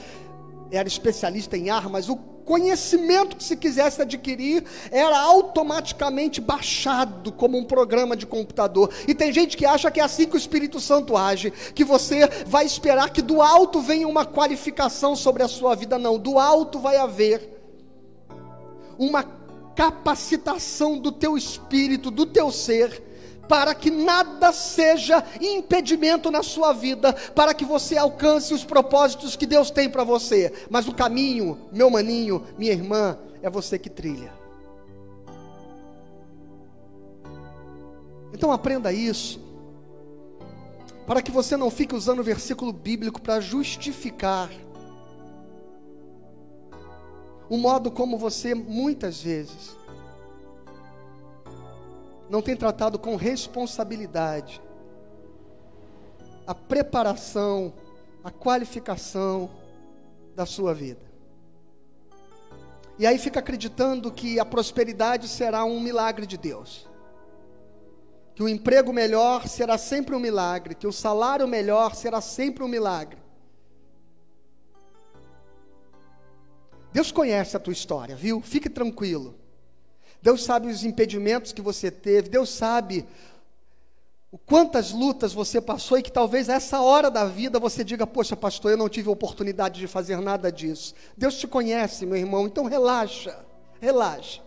[0.72, 7.64] era especialista em armas, o conhecimento que se quisesse adquirir era automaticamente baixado como um
[7.64, 8.92] programa de computador.
[9.08, 12.28] E tem gente que acha que é assim que o Espírito Santo age, que você
[12.46, 15.98] vai esperar que do alto venha uma qualificação sobre a sua vida.
[15.98, 17.62] Não, do alto vai haver
[18.98, 19.24] uma
[19.76, 23.11] capacitação do teu espírito, do teu ser
[23.52, 29.46] para que nada seja impedimento na sua vida, para que você alcance os propósitos que
[29.46, 30.54] Deus tem para você.
[30.70, 34.32] Mas o caminho, meu maninho, minha irmã, é você que trilha.
[38.34, 39.38] Então aprenda isso,
[41.06, 44.50] para que você não fique usando o versículo bíblico para justificar
[47.50, 49.76] o modo como você muitas vezes
[52.32, 54.62] não tem tratado com responsabilidade
[56.48, 57.74] a preparação,
[58.24, 59.50] a qualificação
[60.34, 61.02] da sua vida.
[62.98, 66.88] E aí fica acreditando que a prosperidade será um milagre de Deus.
[68.34, 72.68] Que o emprego melhor será sempre um milagre, que o salário melhor será sempre um
[72.68, 73.22] milagre.
[76.94, 78.42] Deus conhece a tua história, viu?
[78.42, 79.41] Fique tranquilo.
[80.22, 83.06] Deus sabe os impedimentos que você teve, Deus sabe
[84.32, 88.08] o quantas lutas você passou e que talvez a essa hora da vida você diga:
[88.08, 90.94] Poxa, pastor, eu não tive oportunidade de fazer nada disso.
[91.18, 93.44] Deus te conhece, meu irmão, então relaxa,
[93.82, 94.42] relaxa.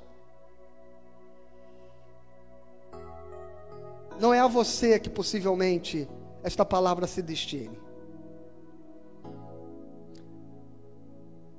[4.19, 6.09] Não é a você que possivelmente
[6.43, 7.79] esta palavra se destine.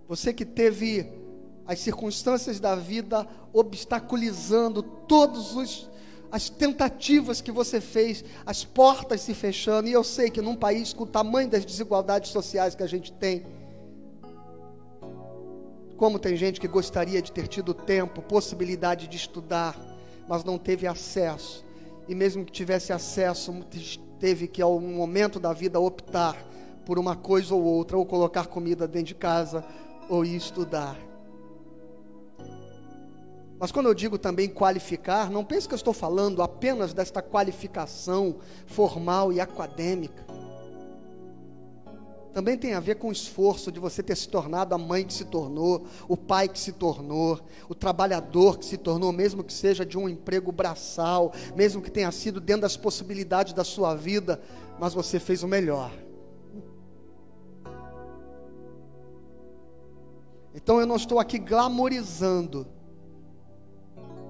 [0.08, 1.15] Você que teve
[1.68, 5.90] as circunstâncias da vida obstaculizando todos os
[6.32, 10.92] as tentativas que você fez, as portas se fechando, e eu sei que num país
[10.92, 13.46] com o tamanho das desigualdades sociais que a gente tem,
[15.96, 19.80] como tem gente que gostaria de ter tido tempo, possibilidade de estudar,
[20.28, 21.64] mas não teve acesso,
[22.06, 23.54] e mesmo que tivesse acesso,
[24.20, 26.36] teve que, ao momento da vida, optar
[26.86, 29.64] por uma coisa ou outra, ou colocar comida dentro de casa,
[30.10, 30.98] ou ir estudar.
[33.58, 38.38] Mas quando eu digo também qualificar, não pense que eu estou falando apenas desta qualificação
[38.66, 40.26] formal e acadêmica.
[42.34, 45.14] Também tem a ver com o esforço de você ter se tornado a mãe que
[45.14, 47.40] se tornou, o pai que se tornou,
[47.70, 52.12] o trabalhador que se tornou, mesmo que seja de um emprego braçal, mesmo que tenha
[52.12, 54.42] sido dentro das possibilidades da sua vida,
[54.78, 55.94] mas você fez o melhor.
[60.54, 62.68] Então eu não estou aqui glamorizando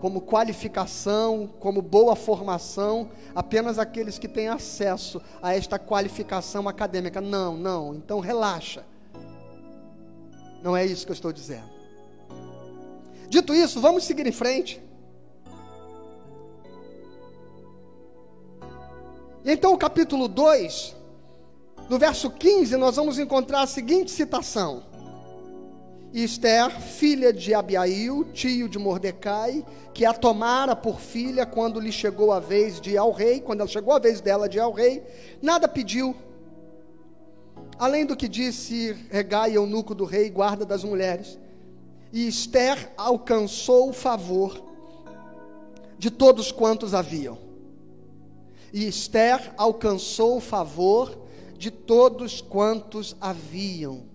[0.05, 7.19] como qualificação, como boa formação, apenas aqueles que têm acesso a esta qualificação acadêmica.
[7.19, 8.85] Não, não, então relaxa.
[10.61, 11.71] Não é isso que eu estou dizendo.
[13.29, 14.79] Dito isso, vamos seguir em frente.
[19.43, 20.95] Então, o capítulo 2,
[21.89, 24.83] no verso 15, nós vamos encontrar a seguinte citação.
[26.15, 31.91] E Esther, filha de Abiail, tio de Mordecai, que a tomara por filha quando lhe
[31.91, 34.61] chegou a vez de ir ao rei, quando ela chegou a vez dela de ir
[34.61, 35.03] ao rei,
[35.41, 36.15] nada pediu,
[37.77, 41.37] além do que disse Regai, eunuco do rei, guarda das mulheres.
[42.13, 44.63] E Esther alcançou o favor
[45.97, 47.37] de todos quantos haviam.
[48.71, 51.13] E Esther alcançou o favor
[51.57, 54.14] de todos quantos haviam.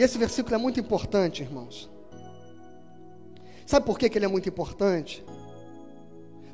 [0.00, 1.90] E esse versículo é muito importante, irmãos.
[3.66, 5.22] Sabe por que, que ele é muito importante?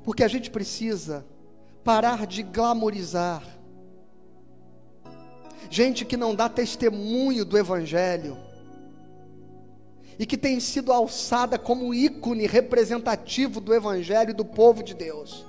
[0.02, 1.24] Porque a gente precisa
[1.84, 3.44] parar de glamorizar.
[5.70, 8.36] Gente que não dá testemunho do Evangelho
[10.18, 15.46] e que tem sido alçada como ícone representativo do Evangelho e do povo de Deus.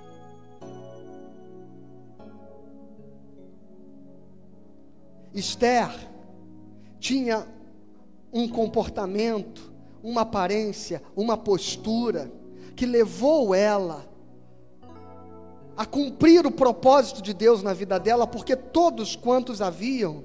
[5.34, 5.90] Esther
[7.00, 7.57] tinha
[8.38, 9.72] um comportamento,
[10.04, 12.32] uma aparência, uma postura
[12.76, 14.08] que levou ela
[15.76, 20.24] a cumprir o propósito de Deus na vida dela, porque todos quantos haviam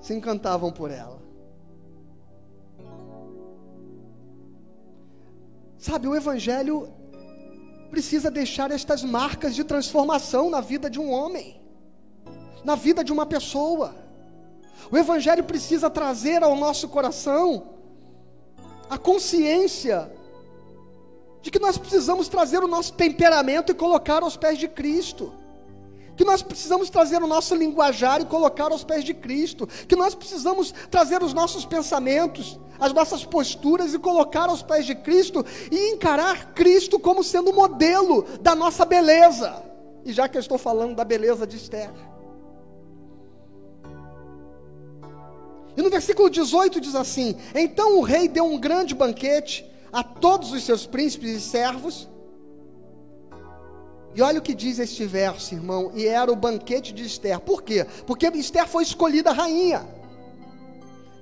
[0.00, 1.20] se encantavam por ela.
[5.76, 6.88] Sabe, o Evangelho
[7.90, 11.60] precisa deixar estas marcas de transformação na vida de um homem,
[12.64, 14.05] na vida de uma pessoa.
[14.90, 17.76] O Evangelho precisa trazer ao nosso coração
[18.88, 20.10] a consciência
[21.42, 25.32] de que nós precisamos trazer o nosso temperamento e colocar aos pés de Cristo.
[26.16, 29.66] Que nós precisamos trazer o nosso linguajar e colocar aos pés de Cristo.
[29.86, 34.94] Que nós precisamos trazer os nossos pensamentos, as nossas posturas e colocar aos pés de
[34.94, 39.62] Cristo e encarar Cristo como sendo o modelo da nossa beleza.
[40.04, 41.90] E já que eu estou falando da beleza de Esther.
[45.76, 50.52] E no versículo 18 diz assim: Então o rei deu um grande banquete a todos
[50.52, 52.08] os seus príncipes e servos.
[54.14, 57.38] E olha o que diz este verso, irmão, e era o banquete de Esther.
[57.40, 57.86] Por quê?
[58.06, 59.86] Porque Esther foi escolhida rainha.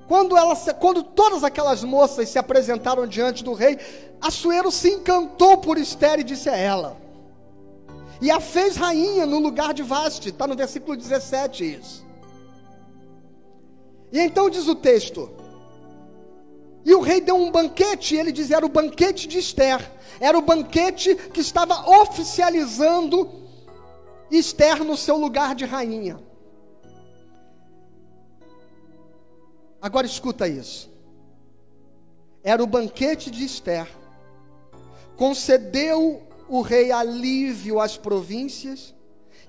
[0.06, 3.78] Quando, ela, quando todas aquelas moças se apresentaram diante do rei,
[4.20, 6.96] Assuero se encantou por Esther e disse a ela:
[8.20, 12.03] E a fez rainha no lugar de Vaste, está no versículo 17 isso.
[14.14, 15.28] E então diz o texto:
[16.84, 19.90] E o rei deu um banquete, ele diz: era o banquete de Esther,
[20.20, 23.28] era o banquete que estava oficializando
[24.30, 26.20] Esther no seu lugar de rainha.
[29.82, 30.88] Agora escuta isso.
[32.44, 33.88] Era o banquete de Esther.
[35.16, 38.94] Concedeu o rei alívio às províncias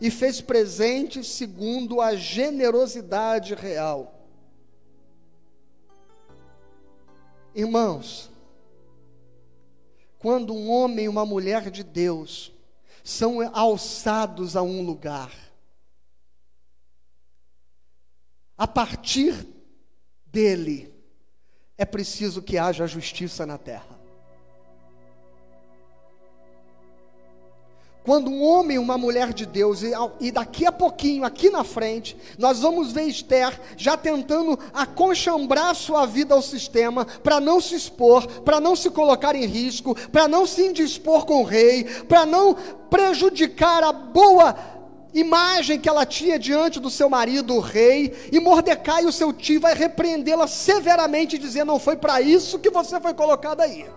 [0.02, 4.15] e fez presentes segundo a generosidade real.
[7.56, 8.30] Irmãos,
[10.20, 12.52] quando um homem e uma mulher de Deus
[13.02, 15.32] são alçados a um lugar,
[18.58, 19.48] a partir
[20.26, 20.94] dele
[21.78, 23.95] é preciso que haja justiça na terra.
[28.06, 29.82] Quando um homem e uma mulher de Deus,
[30.22, 36.06] e, daqui a pouquinho, aqui na frente, nós vamos ver Esther já tentando aconchambrar sua
[36.06, 40.46] vida ao sistema, para não se expor, para não se colocar em risco, para não
[40.46, 42.56] se indispor com o rei, para não
[42.92, 44.56] prejudicar a boa
[45.12, 49.60] imagem que ela tinha diante do seu marido, o rei, e Mordecai, o seu tio,
[49.60, 53.88] vai repreendê-la severamente, dizendo: Não foi para isso que você foi colocada aí.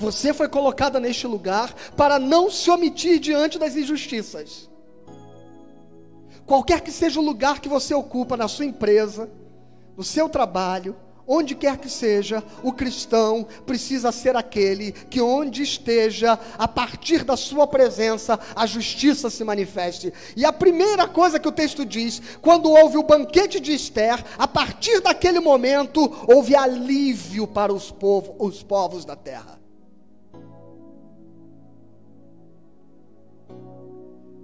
[0.00, 4.70] Você foi colocada neste lugar para não se omitir diante das injustiças.
[6.46, 9.30] Qualquer que seja o lugar que você ocupa na sua empresa,
[9.94, 10.96] no seu trabalho,
[11.28, 17.36] onde quer que seja, o cristão precisa ser aquele que, onde esteja, a partir da
[17.36, 20.12] sua presença, a justiça se manifeste.
[20.34, 24.48] E a primeira coisa que o texto diz, quando houve o banquete de Esther, a
[24.48, 27.94] partir daquele momento, houve alívio para os,
[28.38, 29.59] os povos da terra.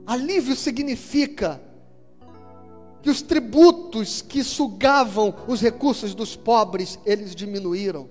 [0.07, 1.61] Alívio significa
[3.03, 8.09] que os tributos que sugavam os recursos dos pobres, eles diminuíram.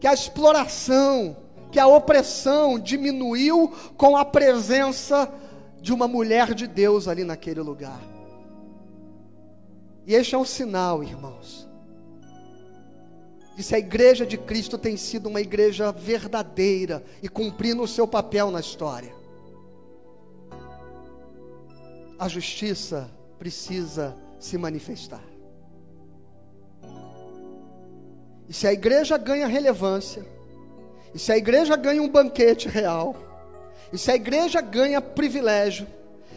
[0.00, 1.36] Que a exploração,
[1.70, 5.32] que a opressão diminuiu com a presença
[5.80, 8.00] de uma mulher de Deus ali naquele lugar.
[10.06, 11.68] E este é um sinal, irmãos,
[13.56, 18.06] de se a igreja de Cristo tem sido uma igreja verdadeira e cumprindo o seu
[18.08, 19.23] papel na história
[22.18, 25.22] a justiça precisa se manifestar.
[28.48, 30.24] E se a igreja ganha relevância,
[31.14, 33.16] e se a igreja ganha um banquete real,
[33.92, 35.86] e se a igreja ganha privilégio,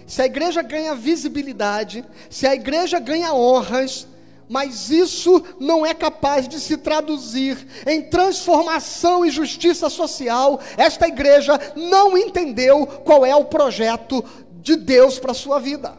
[0.06, 4.08] se a igreja ganha visibilidade, se a igreja ganha honras,
[4.48, 10.60] mas isso não é capaz de se traduzir em transformação e justiça social.
[10.78, 14.24] Esta igreja não entendeu qual é o projeto
[14.68, 15.98] de Deus para a sua vida.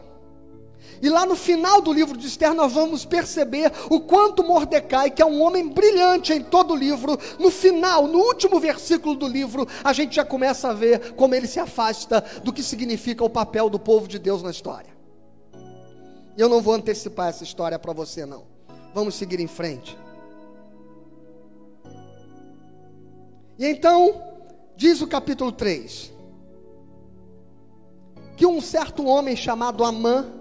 [1.01, 5.21] E lá no final do livro de Esther, nós vamos perceber o quanto Mordecai, que
[5.21, 9.67] é um homem brilhante em todo o livro, no final, no último versículo do livro,
[9.83, 13.69] a gente já começa a ver como ele se afasta do que significa o papel
[13.69, 14.93] do povo de Deus na história.
[16.37, 18.43] E eu não vou antecipar essa história para você, não.
[18.93, 19.97] Vamos seguir em frente.
[23.57, 24.21] E então,
[24.75, 26.18] diz o capítulo 3
[28.39, 30.31] que um certo homem chamado Amã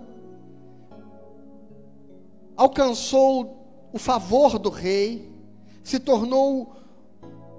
[2.57, 5.29] alcançou o favor do rei,
[5.83, 6.77] se tornou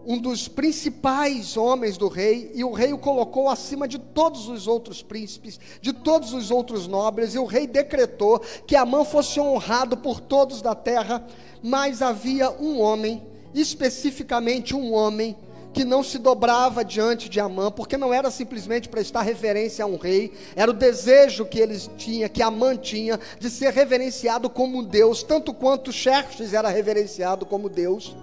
[0.05, 4.65] um dos principais homens do rei, e o rei o colocou acima de todos os
[4.65, 9.97] outros príncipes, de todos os outros nobres, e o rei decretou que Amã fosse honrado
[9.97, 11.27] por todos da terra,
[11.61, 15.35] mas havia um homem, especificamente um homem,
[15.73, 19.97] que não se dobrava diante de Amã, porque não era simplesmente prestar referência a um
[19.97, 25.21] rei, era o desejo que eles tinham, que Amã tinha, de ser reverenciado como Deus,
[25.21, 28.15] tanto quanto Xerxes era reverenciado como Deus.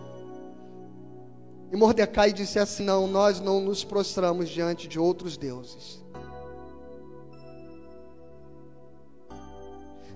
[1.73, 6.05] E Mordecai disse assim: Não, nós não nos prostramos diante de outros deuses.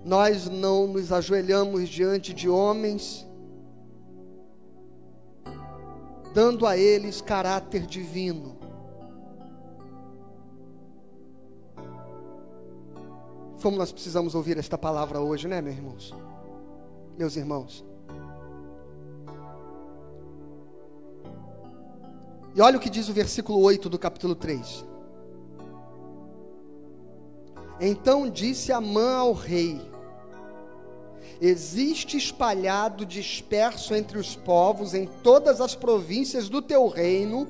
[0.05, 3.27] Nós não nos ajoelhamos diante de homens
[6.33, 8.57] dando a eles caráter divino.
[13.63, 16.15] Como nós precisamos ouvir esta palavra hoje, né, meus irmãos?
[17.19, 17.85] Meus irmãos.
[22.55, 24.87] E olha o que diz o versículo 8 do capítulo 3.
[27.81, 29.90] Então disse Amã ao rei:
[31.41, 37.49] existe espalhado, disperso entre os povos, em todas as províncias do teu reino,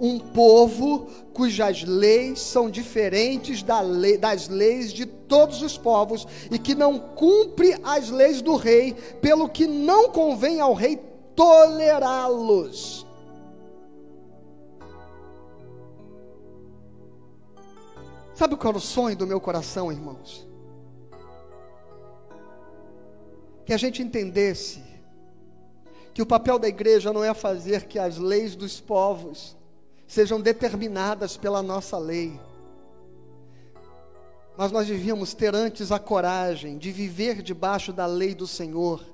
[0.00, 6.98] um povo cujas leis são diferentes das leis de todos os povos e que não
[6.98, 10.96] cumpre as leis do rei, pelo que não convém ao rei
[11.34, 13.06] tolerá-los.
[18.34, 20.47] Sabe qual era o sonho do meu coração, irmãos?
[23.68, 24.82] Que a gente entendesse
[26.14, 29.54] que o papel da igreja não é fazer que as leis dos povos
[30.06, 32.40] sejam determinadas pela nossa lei.
[34.56, 39.04] Mas nós devíamos ter antes a coragem de viver debaixo da lei do Senhor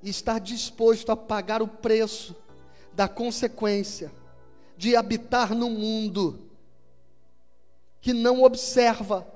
[0.00, 2.36] e estar disposto a pagar o preço
[2.92, 4.12] da consequência
[4.76, 6.48] de habitar no mundo
[8.00, 9.26] que não observa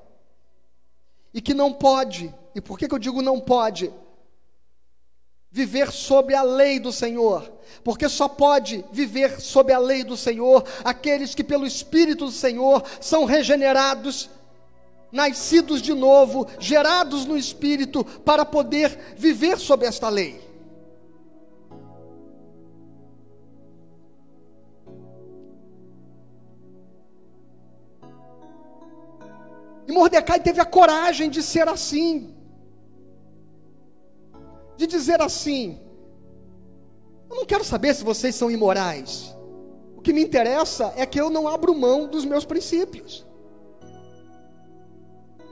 [1.33, 3.91] e que não pode e por que, que eu digo não pode?
[5.49, 7.49] Viver sob a lei do Senhor,
[7.85, 12.83] porque só pode viver sob a lei do Senhor aqueles que, pelo Espírito do Senhor,
[12.99, 14.29] são regenerados,
[15.09, 20.41] nascidos de novo, gerados no Espírito, para poder viver sob esta lei.
[29.87, 32.35] E Mordecai teve a coragem de ser assim
[34.79, 35.77] de dizer assim:
[37.29, 39.35] Eu não quero saber se vocês são imorais.
[39.97, 43.25] O que me interessa é que eu não abro mão dos meus princípios.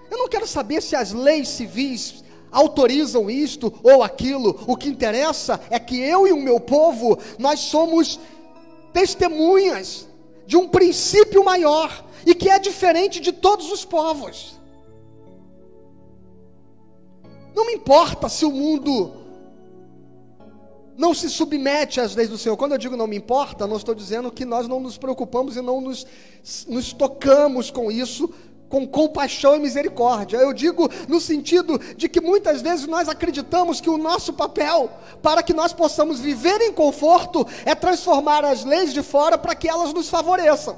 [0.09, 4.63] Eu não quero saber se as leis civis autorizam isto ou aquilo.
[4.65, 8.17] O que interessa é que eu e o meu povo, nós somos
[8.93, 10.07] testemunhas
[10.45, 14.56] de um princípio maior e que é diferente de todos os povos.
[17.57, 19.13] Não me importa se o mundo
[20.95, 22.55] não se submete às leis do Senhor.
[22.55, 25.61] Quando eu digo não me importa, não estou dizendo que nós não nos preocupamos e
[25.61, 26.05] não nos,
[26.67, 28.31] nos tocamos com isso,
[28.69, 30.37] com compaixão e misericórdia.
[30.37, 34.91] Eu digo no sentido de que muitas vezes nós acreditamos que o nosso papel
[35.23, 39.67] para que nós possamos viver em conforto é transformar as leis de fora para que
[39.67, 40.77] elas nos favoreçam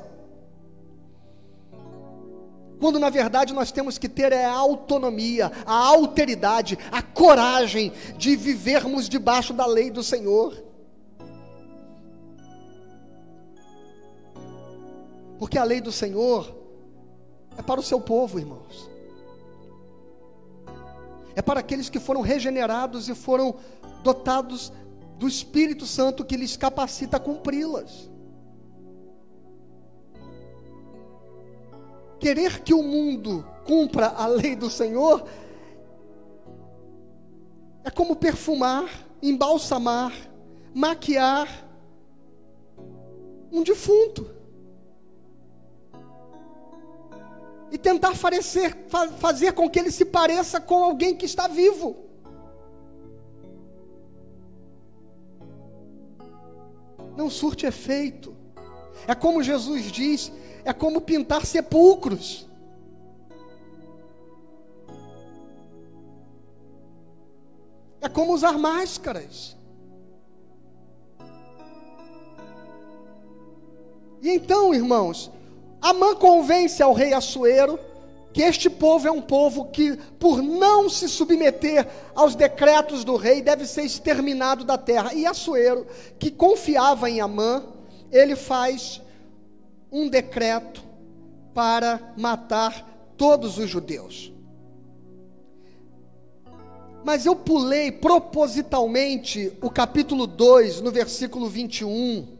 [2.79, 8.35] quando na verdade nós temos que ter é a autonomia, a alteridade, a coragem de
[8.35, 10.63] vivermos debaixo da lei do Senhor.
[15.37, 16.55] Porque a lei do Senhor
[17.57, 18.89] é para o seu povo, irmãos.
[21.35, 23.55] É para aqueles que foram regenerados e foram
[24.03, 24.71] dotados
[25.17, 28.09] do Espírito Santo que lhes capacita a cumpri-las.
[32.19, 35.25] Querer que o mundo cumpra a lei do Senhor
[37.83, 38.89] é como perfumar,
[39.21, 40.13] embalsamar,
[40.73, 41.47] maquiar
[43.51, 44.29] um defunto.
[47.71, 48.75] E tentar fazer,
[49.19, 52.09] fazer com que ele se pareça com alguém que está vivo.
[57.15, 58.35] Não surte efeito.
[59.07, 60.31] É como Jesus diz:
[60.63, 62.47] é como pintar sepulcros.
[68.01, 69.57] É como usar máscaras.
[74.21, 75.31] E então, irmãos,
[75.81, 77.79] Amã convence ao rei Assuero
[78.31, 83.41] que este povo é um povo que, por não se submeter aos decretos do rei,
[83.41, 85.13] deve ser exterminado da terra.
[85.13, 85.87] E Assuero,
[86.19, 87.63] que confiava em Amã,
[88.11, 89.01] ele faz
[89.91, 90.83] um decreto
[91.53, 94.31] para matar todos os judeus.
[97.03, 102.37] Mas eu pulei propositalmente o capítulo 2, no versículo 21,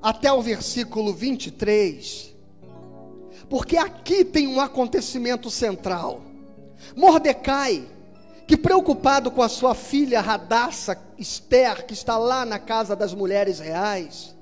[0.00, 2.34] até o versículo 23,
[3.48, 6.22] porque aqui tem um acontecimento central.
[6.96, 7.86] Mordecai,
[8.46, 13.58] que preocupado com a sua filha Radassa Esther, que está lá na casa das mulheres
[13.58, 14.34] reais,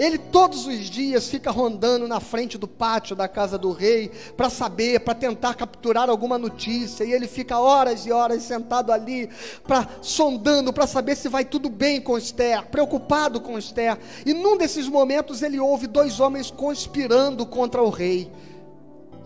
[0.00, 4.48] ele todos os dias fica rondando na frente do pátio da casa do rei para
[4.48, 7.04] saber, para tentar capturar alguma notícia.
[7.04, 9.28] E ele fica horas e horas sentado ali,
[9.66, 13.98] para sondando, para saber se vai tudo bem com Esther, preocupado com Esther.
[14.24, 18.32] E num desses momentos ele ouve dois homens conspirando contra o rei.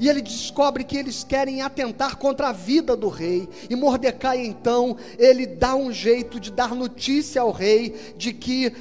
[0.01, 3.49] E ele descobre que eles querem atentar contra a vida do rei.
[3.71, 8.73] E Mordecai, então, ele dá um jeito de dar notícia ao rei de que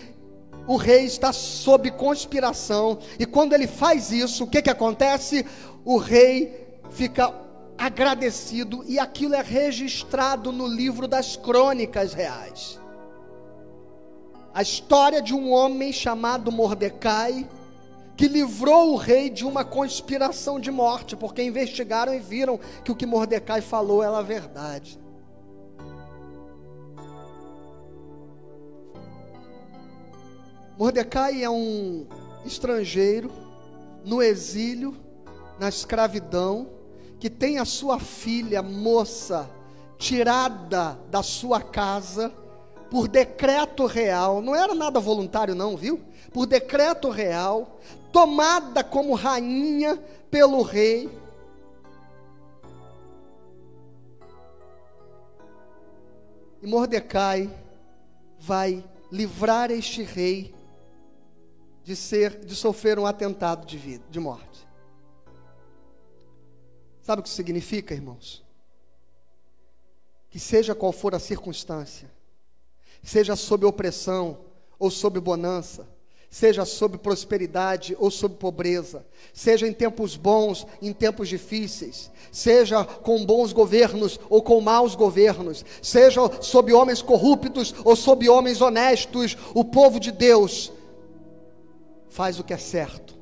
[0.68, 5.46] o rei está sob conspiração, e quando ele faz isso, o que, que acontece?
[5.84, 7.34] O rei fica
[7.78, 12.80] agradecido, e aquilo é registrado no livro das crônicas reais.
[14.54, 17.50] A história de um homem chamado Mordecai,
[18.16, 22.96] que livrou o rei de uma conspiração de morte, porque investigaram e viram que o
[22.96, 25.03] que Mordecai falou era verdade.
[30.78, 32.08] Mordecai é um
[32.46, 33.32] estrangeiro
[34.04, 34.96] no exílio,
[35.60, 36.68] na escravidão,
[37.20, 39.50] que tem a sua filha moça
[39.98, 42.34] tirada da sua casa
[42.94, 46.00] por decreto real, não era nada voluntário não, viu?
[46.32, 47.80] Por decreto real,
[48.12, 49.98] tomada como rainha
[50.30, 51.10] pelo rei.
[56.62, 57.50] E Mordecai
[58.40, 60.54] vai livrar este rei
[61.84, 64.68] de ser, de sofrer um atentado de vida, de morte.
[67.02, 68.42] Sabe o que isso significa, irmãos?
[70.30, 72.10] Que seja qual for a circunstância,
[73.04, 74.40] seja sob opressão
[74.80, 75.88] ou sob bonança,
[76.30, 83.24] seja sob prosperidade ou sob pobreza, seja em tempos bons, em tempos difíceis, seja com
[83.24, 89.64] bons governos ou com maus governos, seja sob homens corruptos ou sob homens honestos, o
[89.64, 90.72] povo de Deus
[92.14, 93.18] faz o que é certo.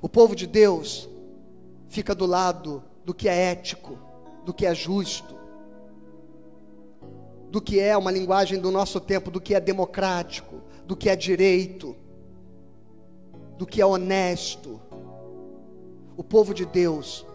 [0.00, 1.08] O povo de Deus
[1.88, 3.98] fica do lado do que é ético,
[4.44, 5.34] do que é justo,
[7.50, 11.16] do que é uma linguagem do nosso tempo, do que é democrático, do que é
[11.16, 11.96] direito,
[13.58, 14.80] do que é honesto.
[16.16, 17.26] O povo de Deus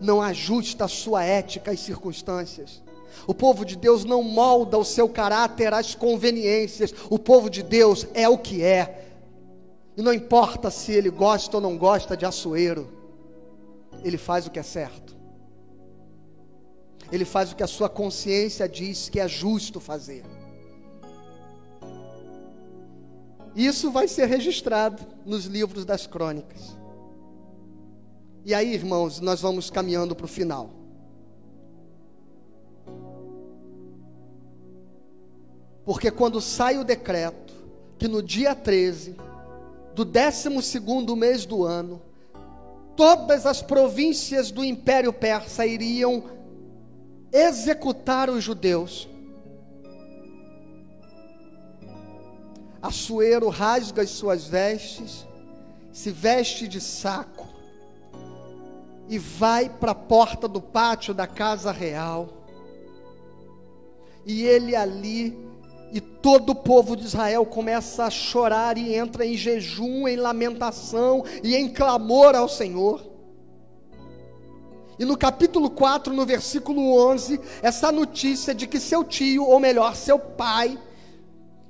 [0.00, 2.82] não ajusta a sua ética às circunstâncias.
[3.26, 6.92] O povo de Deus não molda o seu caráter às conveniências.
[7.08, 9.04] O povo de Deus é o que é.
[9.96, 12.92] E não importa se ele gosta ou não gosta de açoeiro,
[14.04, 15.16] ele faz o que é certo.
[17.10, 20.24] Ele faz o que a sua consciência diz que é justo fazer.
[23.54, 26.76] Isso vai ser registrado nos livros das crônicas.
[28.44, 30.70] E aí, irmãos, nós vamos caminhando para o final.
[35.86, 37.54] Porque quando sai o decreto,
[37.96, 39.14] que no dia 13
[39.94, 40.50] do 12
[41.16, 42.02] mês do ano,
[42.96, 46.24] todas as províncias do Império Persa iriam
[47.32, 49.08] executar os judeus.
[52.82, 55.24] Assuero rasga as suas vestes,
[55.92, 57.46] se veste de saco
[59.08, 62.28] e vai para a porta do pátio da casa real.
[64.24, 65.46] E ele ali
[65.92, 71.24] e todo o povo de Israel começa a chorar e entra em jejum, em lamentação
[71.42, 73.04] e em clamor ao Senhor.
[74.98, 79.94] E no capítulo 4, no versículo 11, essa notícia de que seu tio, ou melhor,
[79.94, 80.78] seu pai,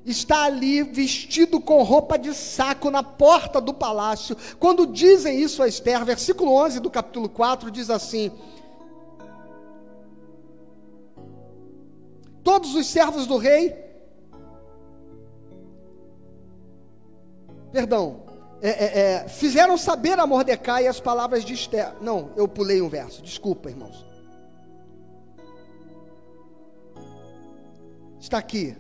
[0.05, 4.37] está ali vestido com roupa de saco na porta do palácio.
[4.61, 8.31] Quando dizem isso a Esther, versículo 11 do capítulo 4 diz assim:
[12.45, 13.86] Todos os servos do rei
[17.77, 18.23] perdão,
[18.63, 21.93] é, é, é, fizeram saber a Mordecai as palavras de Esther.
[22.01, 24.03] Não, eu pulei um verso, desculpa, irmãos.
[28.19, 28.75] Está aqui,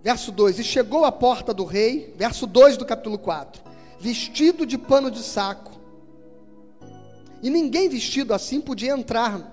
[0.00, 3.60] verso 2: E chegou à porta do rei, verso 2 do capítulo 4,
[3.98, 5.72] vestido de pano de saco,
[7.42, 9.52] E ninguém vestido assim podia entrar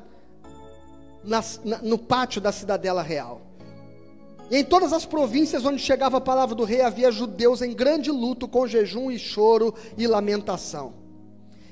[1.23, 3.41] na, na, no pátio da cidadela real.
[4.51, 8.11] E em todas as províncias onde chegava a palavra do rei havia judeus em grande
[8.11, 10.93] luto, com jejum e choro e lamentação.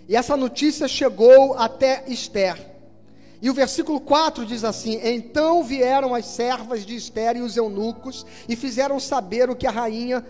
[0.07, 2.57] E essa notícia chegou até Esther.
[3.41, 8.25] E o versículo 4 diz assim: Então vieram as servas de Esther e os eunucos
[8.47, 10.25] e fizeram saber o que a rainha,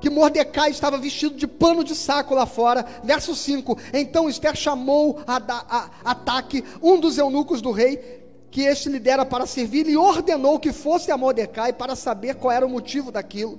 [0.00, 2.86] que Mordecai estava vestido de pano de saco lá fora.
[3.02, 8.62] Verso 5: Então Esther chamou a, a, a Ataque, um dos eunucos do rei, que
[8.62, 12.66] este lhe dera para servir, e ordenou que fosse a Mordecai para saber qual era
[12.66, 13.58] o motivo daquilo.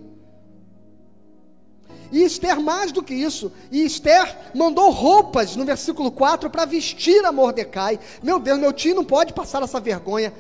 [2.12, 7.24] E Esther, mais do que isso, e Esther mandou roupas no versículo 4 para vestir
[7.26, 8.00] a Mordecai.
[8.24, 10.34] Meu Deus, meu tio não pode passar essa vergonha.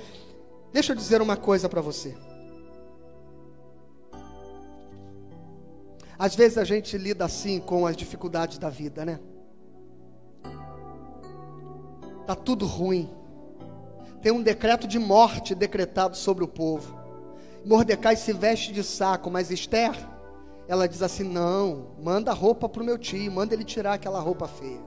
[0.71, 2.15] Deixa eu dizer uma coisa para você.
[6.17, 9.19] Às vezes a gente lida assim com as dificuldades da vida, né?
[12.25, 13.09] Tá tudo ruim
[14.21, 16.97] tem um decreto de morte decretado sobre o povo.
[17.65, 19.93] Mordecai se veste de saco, mas Esther,
[20.67, 24.47] ela diz assim: não, manda roupa para o meu tio, manda ele tirar aquela roupa
[24.47, 24.81] feia.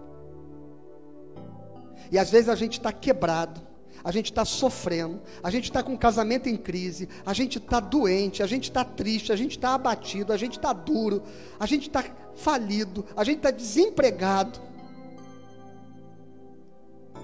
[2.10, 3.60] E às vezes a gente está quebrado,
[4.02, 7.78] a gente está sofrendo, a gente está com um casamento em crise, a gente está
[7.78, 11.22] doente, a gente está triste, a gente está abatido, a gente está duro,
[11.58, 12.04] a gente está
[12.34, 14.58] falido, a gente está desempregado.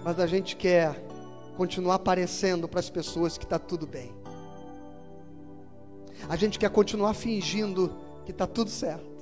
[0.04, 1.02] Mas a gente quer
[1.56, 4.14] continuar parecendo para as pessoas que está tudo bem.
[6.28, 7.92] A gente quer continuar fingindo
[8.24, 9.16] que está tudo certo.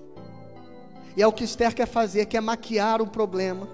[1.16, 3.68] E é o que Esther quer fazer, quer maquiar o problema.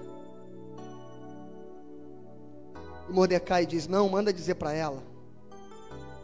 [3.09, 5.01] E Mordecai diz: Não, manda dizer para ela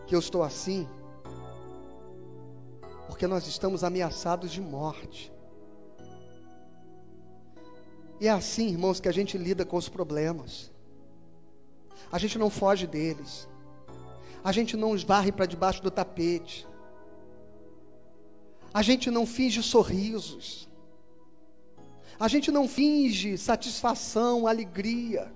[0.06, 0.88] que eu estou assim,
[3.08, 5.34] porque nós estamos ameaçados de morte.
[8.20, 10.72] E é assim, irmãos, que a gente lida com os problemas.
[12.12, 13.48] A gente não foge deles.
[14.44, 16.66] A gente não os varre para debaixo do tapete.
[18.74, 20.68] A gente não finge sorrisos.
[22.20, 25.32] A gente não finge satisfação, alegria.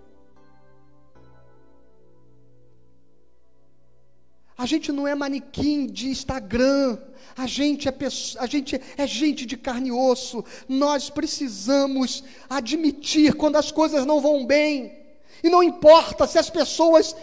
[4.57, 6.97] A gente não é manequim de Instagram.
[7.35, 7.93] A gente é,
[8.37, 10.45] a gente é gente de carne e osso.
[10.69, 15.00] Nós precisamos admitir quando as coisas não vão bem.
[15.43, 17.15] E não importa se as pessoas,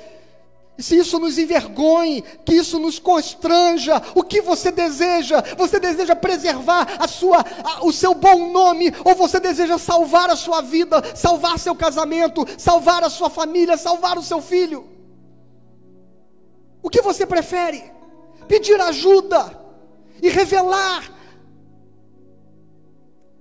[0.78, 5.42] se isso nos envergonhe, que isso nos constranja, o que você deseja?
[5.56, 10.36] Você deseja preservar a sua, a, o seu bom nome, ou você deseja salvar a
[10.36, 14.86] sua vida, salvar seu casamento, salvar a sua família, salvar o seu filho?
[16.82, 17.90] O que você prefere?
[18.46, 19.58] Pedir ajuda
[20.22, 21.17] e revelar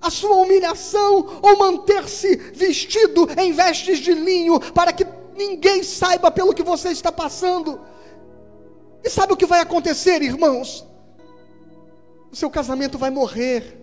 [0.07, 5.05] a sua humilhação ou manter-se vestido em vestes de linho para que
[5.35, 7.81] ninguém saiba pelo que você está passando.
[9.03, 10.87] E sabe o que vai acontecer, irmãos?
[12.31, 13.75] O seu casamento vai morrer.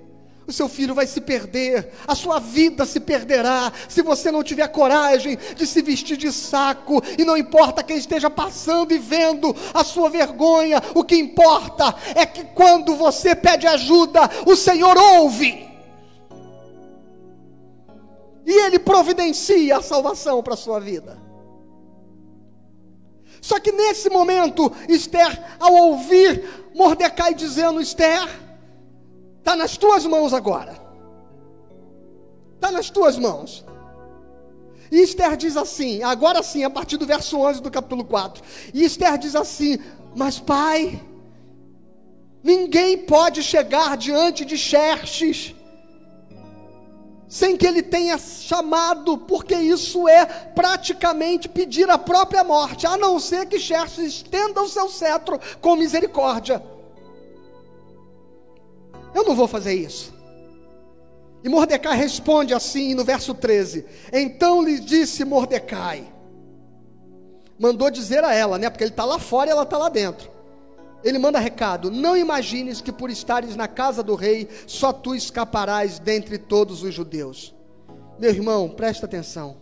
[0.47, 4.69] O seu filho vai se perder, a sua vida se perderá, se você não tiver
[4.69, 9.83] coragem de se vestir de saco, e não importa quem esteja passando e vendo a
[9.83, 15.74] sua vergonha, o que importa é que quando você pede ajuda, o Senhor ouve
[18.47, 21.23] e Ele providencia a salvação para a sua vida.
[23.41, 28.29] Só que nesse momento, Esther, ao ouvir Mordecai dizendo: Esther,
[29.39, 30.81] está nas tuas mãos agora,
[32.55, 33.65] está nas tuas mãos.
[34.91, 38.43] E Esther diz assim, agora sim, a partir do verso 11 do capítulo 4.
[38.73, 39.79] E Esther diz assim:
[40.15, 41.03] Mas pai,
[42.43, 45.54] ninguém pode chegar diante de Xerxes
[47.29, 53.19] sem que ele tenha chamado, porque isso é praticamente pedir a própria morte, a não
[53.19, 56.63] ser que Xerxes estenda o seu cetro com misericórdia.
[59.15, 60.13] Eu não vou fazer isso.
[61.43, 66.05] E Mordecai responde assim no verso 13: Então lhe disse Mordecai,
[67.59, 68.71] mandou dizer a ela, né?
[68.71, 70.34] Porque ele está lá fora e ela está lá dentro
[71.05, 75.99] ele manda recado: Não imagines que por estares na casa do rei, só tu escaparás
[75.99, 77.55] dentre todos os judeus.
[78.19, 79.59] Meu irmão, presta atenção.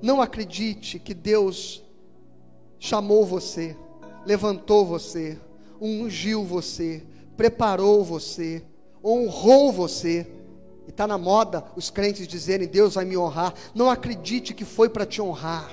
[0.00, 1.84] Não acredite que Deus
[2.78, 3.76] chamou você,
[4.24, 5.38] levantou você,
[5.80, 7.04] ungiu você,
[7.36, 8.64] preparou você,
[9.04, 10.26] honrou você.
[10.86, 13.52] E está na moda os crentes dizerem: Deus vai me honrar.
[13.74, 15.70] Não acredite que foi para te honrar.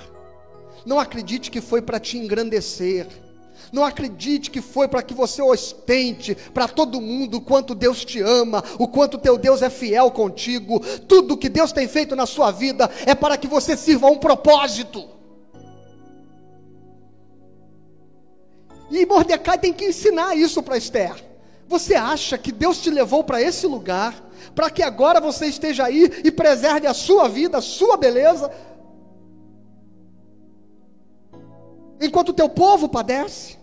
[0.84, 3.08] Não acredite que foi para te engrandecer.
[3.72, 8.20] Não acredite que foi para que você ostente para todo mundo o quanto Deus te
[8.20, 10.80] ama, o quanto teu Deus é fiel contigo.
[11.08, 14.18] Tudo que Deus tem feito na sua vida é para que você sirva a um
[14.18, 15.16] propósito.
[18.90, 21.14] E Mordecai tem que ensinar isso para Esther.
[21.68, 26.10] Você acha que Deus te levou para esse lugar para que agora você esteja aí
[26.24, 28.50] e preserve a sua vida, a sua beleza,
[32.00, 33.56] enquanto o teu povo padece?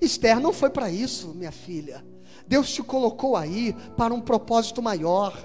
[0.00, 2.04] Esther não foi para isso, minha filha.
[2.46, 5.38] Deus te colocou aí para um propósito maior.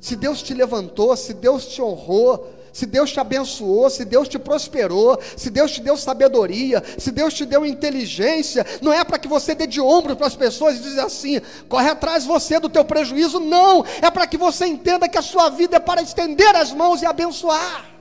[0.00, 4.38] Se Deus te levantou, se Deus te honrou, se Deus te abençoou, se Deus te
[4.38, 9.28] prosperou, se Deus te deu sabedoria, se Deus te deu inteligência, não é para que
[9.28, 12.84] você dê de ombro para as pessoas e dizer assim, corre atrás você do teu
[12.84, 16.72] prejuízo, não, é para que você entenda que a sua vida é para estender as
[16.72, 17.91] mãos e abençoar.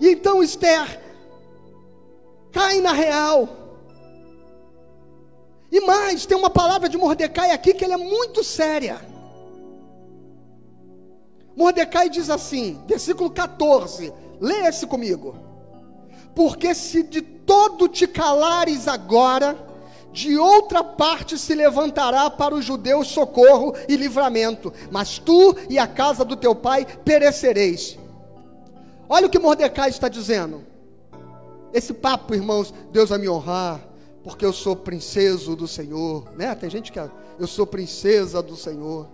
[0.00, 1.00] E então Esther
[2.50, 3.48] cai na real.
[5.70, 9.00] E mais, tem uma palavra de Mordecai aqui que ela é muito séria.
[11.54, 15.36] Mordecai diz assim, versículo 14, leia esse comigo.
[16.34, 19.56] Porque se de todo te calares agora,
[20.12, 25.86] de outra parte se levantará para os judeus socorro e livramento, mas tu e a
[25.86, 27.99] casa do teu pai perecereis.
[29.12, 30.64] Olha o que Mordecai está dizendo.
[31.72, 33.84] Esse papo, irmãos, Deus vai me honrar,
[34.22, 36.54] porque eu sou princeso do Senhor, né?
[36.54, 39.08] Tem gente que é, eu sou princesa do Senhor.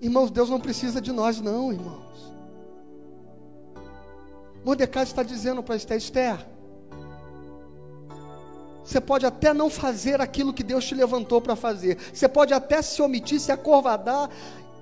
[0.00, 2.34] Irmãos, Deus não precisa de nós, não, irmãos.
[4.64, 6.46] Mordecai está dizendo para Esther: Esther,
[8.82, 12.82] você pode até não fazer aquilo que Deus te levantou para fazer, você pode até
[12.82, 14.28] se omitir, se acovardar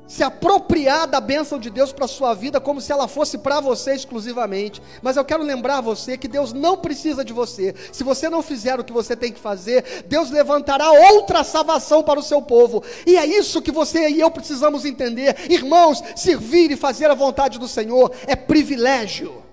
[0.07, 3.61] se apropriar da bênção de Deus para a sua vida como se ela fosse para
[3.61, 4.83] você exclusivamente.
[5.01, 7.75] Mas eu quero lembrar você que Deus não precisa de você.
[7.93, 12.21] Se você não fizer o que você tem que fazer, Deus levantará outra salvação para
[12.21, 12.83] o seu povo.
[13.07, 15.51] E é isso que você e eu precisamos entender.
[15.51, 19.52] Irmãos, servir e fazer a vontade do Senhor é privilégio.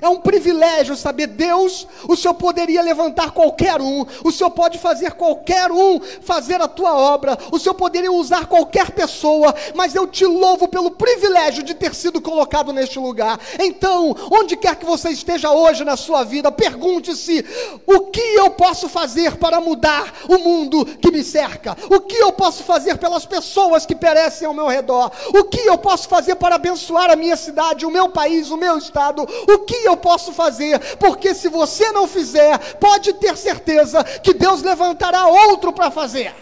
[0.00, 5.12] É um privilégio saber Deus, o Senhor poderia levantar qualquer um, o Senhor pode fazer
[5.12, 10.24] qualquer um fazer a tua obra, o Senhor poderia usar qualquer pessoa, mas eu te
[10.24, 13.38] louvo pelo privilégio de ter sido colocado neste lugar.
[13.58, 17.44] Então, onde quer que você esteja hoje na sua vida, pergunte-se:
[17.86, 21.76] o que eu posso fazer para mudar o mundo que me cerca?
[21.90, 25.10] O que eu posso fazer pelas pessoas que perecem ao meu redor?
[25.34, 28.78] O que eu posso fazer para abençoar a minha cidade, o meu país, o meu
[28.78, 29.22] estado?
[29.22, 30.96] O que eu posso fazer?
[30.96, 36.34] Porque se você não fizer, pode ter certeza que Deus levantará outro para fazer.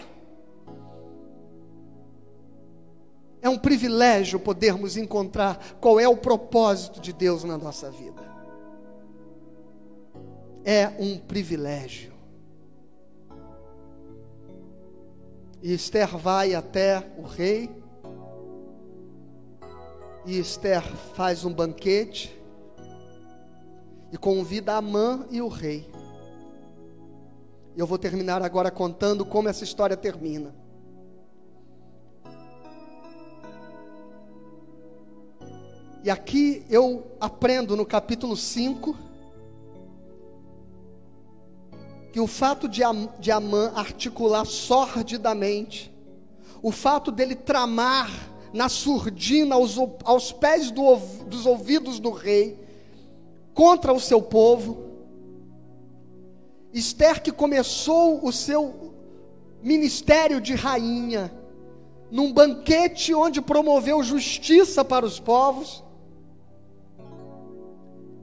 [3.41, 8.23] É um privilégio podermos encontrar qual é o propósito de Deus na nossa vida.
[10.63, 12.13] É um privilégio.
[15.61, 17.69] E Esther vai até o rei.
[20.25, 20.81] E Esther
[21.13, 22.42] faz um banquete
[24.13, 25.89] e convida Amã e o rei.
[27.75, 30.53] Eu vou terminar agora contando como essa história termina.
[36.03, 38.95] E aqui eu aprendo no capítulo 5
[42.11, 45.91] que o fato de, Am de Amã articular sordidamente,
[46.61, 48.11] o fato dele tramar
[48.53, 52.62] na surdina aos, aos pés do, dos ouvidos do rei,
[53.53, 54.91] contra o seu povo.
[56.73, 58.93] Esther, que começou o seu
[59.61, 61.31] ministério de rainha,
[62.11, 65.83] num banquete onde promoveu justiça para os povos,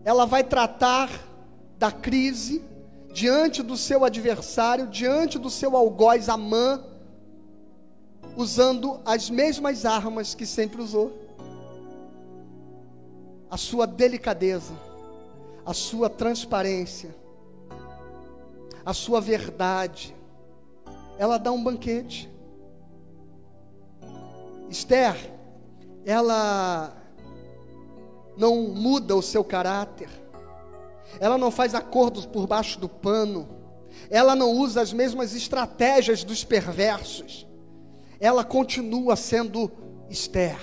[0.04, 1.10] ela vai tratar
[1.78, 2.62] da crise
[3.12, 6.84] diante do seu adversário, diante do seu algoz Amã,
[8.36, 11.12] usando as mesmas armas que sempre usou.
[13.50, 14.89] A sua delicadeza
[15.64, 17.14] a sua transparência,
[18.84, 20.14] a sua verdade.
[21.18, 22.30] Ela dá um banquete.
[24.70, 25.16] Esther,
[26.04, 26.96] ela
[28.36, 30.08] não muda o seu caráter,
[31.18, 33.48] ela não faz acordos por baixo do pano,
[34.08, 37.46] ela não usa as mesmas estratégias dos perversos,
[38.20, 39.70] ela continua sendo
[40.08, 40.60] Esther,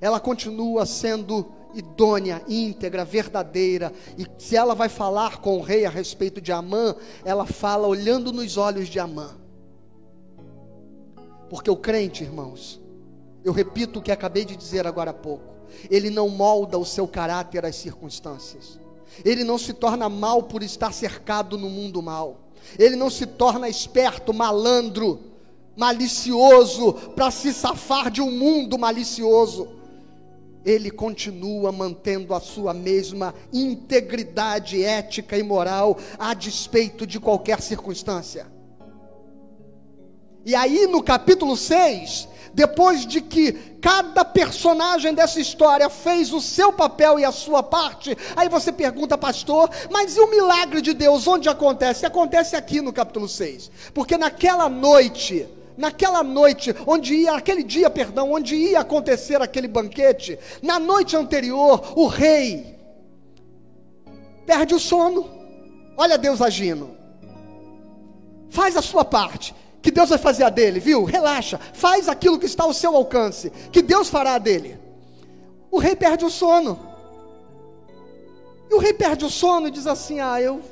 [0.00, 3.92] ela continua sendo idônea, íntegra, verdadeira.
[4.16, 6.94] E se ela vai falar com o rei a respeito de Amã,
[7.24, 9.30] ela fala olhando nos olhos de Amã.
[11.50, 12.80] Porque o crente, irmãos,
[13.44, 15.44] Eu repito o que acabei de dizer agora há pouco.
[15.90, 18.80] Ele não molda o seu caráter às circunstâncias.
[19.22, 22.38] Ele não se torna mal por estar cercado no mundo mal.
[22.78, 25.20] Ele não se torna esperto, malandro,
[25.76, 29.68] malicioso para se safar de um mundo malicioso.
[30.64, 38.46] Ele continua mantendo a sua mesma integridade ética e moral a despeito de qualquer circunstância.
[40.44, 46.72] E aí no capítulo 6, depois de que cada personagem dessa história fez o seu
[46.72, 51.26] papel e a sua parte, aí você pergunta, pastor, mas e o milagre de Deus,
[51.26, 52.06] onde acontece?
[52.06, 58.32] Acontece aqui no capítulo 6, porque naquela noite, naquela noite, onde ia, aquele dia, perdão,
[58.32, 62.76] onde ia acontecer aquele banquete, na noite anterior, o rei
[64.46, 65.28] perde o sono,
[65.96, 66.96] olha Deus agindo,
[68.50, 71.04] faz a sua parte, que Deus vai fazer a dele, viu?
[71.04, 74.78] Relaxa, faz aquilo que está ao seu alcance, que Deus fará a dele.
[75.70, 76.78] O rei perde o sono.
[78.70, 80.62] E o rei perde o sono e diz assim: Ah, eu.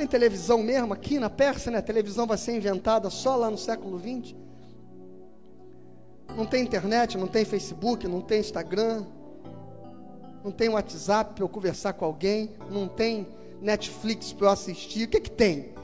[0.00, 1.76] Tem televisão mesmo aqui na Pérsia, né?
[1.76, 4.34] A televisão vai ser inventada só lá no século 20.
[6.34, 9.04] Não tem internet, não tem Facebook, não tem Instagram,
[10.42, 13.26] não tem WhatsApp para eu conversar com alguém, não tem
[13.60, 15.04] Netflix para eu assistir.
[15.04, 15.74] O que, que tem?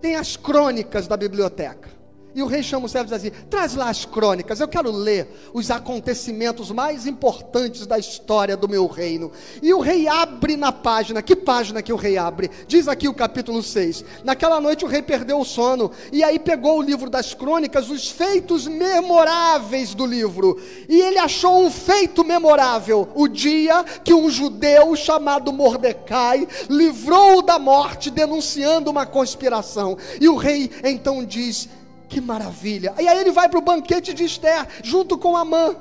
[0.00, 1.97] tem as crônicas da biblioteca.
[2.34, 4.90] E o rei chama o servo e diz assim: traz lá as crônicas, eu quero
[4.90, 9.32] ler os acontecimentos mais importantes da história do meu reino.
[9.62, 12.50] E o rei abre na página, que página que o rei abre?
[12.66, 14.04] Diz aqui o capítulo 6.
[14.22, 18.08] Naquela noite o rei perdeu o sono, e aí pegou o livro das crônicas, os
[18.08, 20.60] feitos memoráveis do livro.
[20.88, 27.58] E ele achou um feito memorável: o dia que um judeu chamado Mordecai livrou da
[27.58, 29.96] morte, denunciando uma conspiração.
[30.20, 31.68] E o rei então diz:
[32.08, 32.94] que maravilha!
[32.98, 35.76] E aí ele vai para o banquete de Esther, junto com Amã.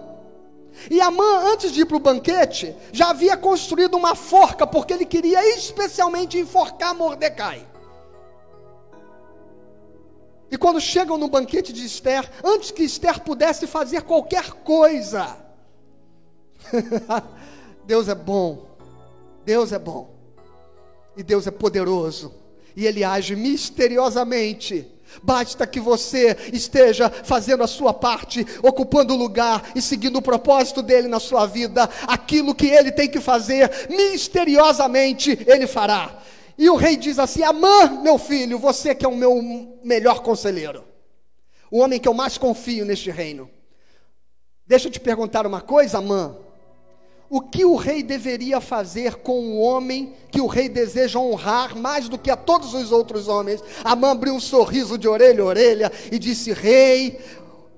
[0.92, 5.06] E Amã, antes de ir para o banquete, já havia construído uma forca, porque ele
[5.06, 7.66] queria especialmente enforcar Mordecai.
[10.52, 15.36] E quando chegam no banquete de Esther, antes que Esther pudesse fazer qualquer coisa,
[17.86, 18.68] Deus é bom,
[19.44, 20.16] Deus é bom,
[21.18, 22.34] e Deus é poderoso,
[22.76, 24.90] e Ele age misteriosamente
[25.22, 30.82] Basta que você esteja fazendo a sua parte, ocupando o lugar e seguindo o propósito
[30.82, 36.20] dele na sua vida, aquilo que ele tem que fazer, misteriosamente ele fará.
[36.58, 40.84] E o rei diz assim: Amã, meu filho, você que é o meu melhor conselheiro,
[41.70, 43.50] o homem que eu mais confio neste reino.
[44.66, 46.47] Deixa eu te perguntar uma coisa, Amã
[47.30, 52.08] o que o rei deveria fazer com o homem que o rei deseja honrar mais
[52.08, 53.62] do que a todos os outros homens?
[53.84, 57.20] Amã abriu um sorriso de orelha a orelha e disse: Rei,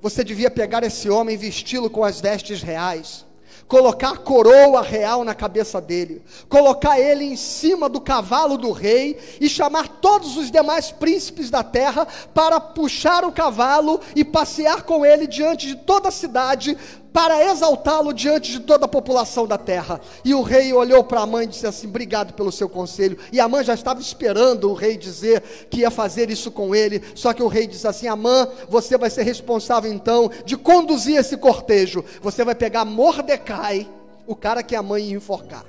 [0.02, 3.26] você devia pegar esse homem e vesti-lo com as vestes reais
[3.70, 9.20] colocar a coroa real na cabeça dele, colocar ele em cima do cavalo do rei
[9.40, 15.06] e chamar todos os demais príncipes da terra para puxar o cavalo e passear com
[15.06, 16.76] ele diante de toda a cidade,
[17.12, 20.00] para exaltá-lo diante de toda a população da terra.
[20.24, 23.18] E o rei olhou para a mãe e disse assim: Obrigado pelo seu conselho.
[23.32, 27.02] E a mãe já estava esperando o rei dizer que ia fazer isso com ele.
[27.16, 31.38] Só que o rei disse assim: Amã, você vai ser responsável então de conduzir esse
[31.38, 32.04] cortejo.
[32.22, 33.90] Você vai pegar Mordecai,
[34.28, 35.66] o cara que a mãe ia enforcar.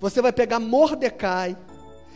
[0.00, 1.56] Você vai pegar Mordecai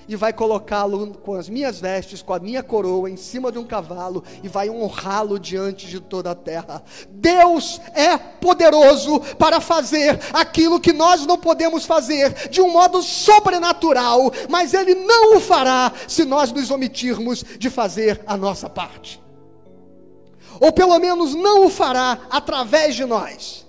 [0.09, 3.65] e vai colocá-lo com as minhas vestes, com a minha coroa, em cima de um
[3.65, 6.83] cavalo, e vai honrá-lo diante de toda a terra.
[7.11, 14.33] Deus é poderoso para fazer aquilo que nós não podemos fazer de um modo sobrenatural,
[14.49, 19.21] mas Ele não o fará se nós nos omitirmos de fazer a nossa parte.
[20.59, 23.67] Ou pelo menos não o fará através de nós.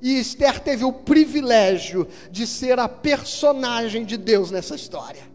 [0.00, 5.27] E Esther teve o privilégio de ser a personagem de Deus nessa história.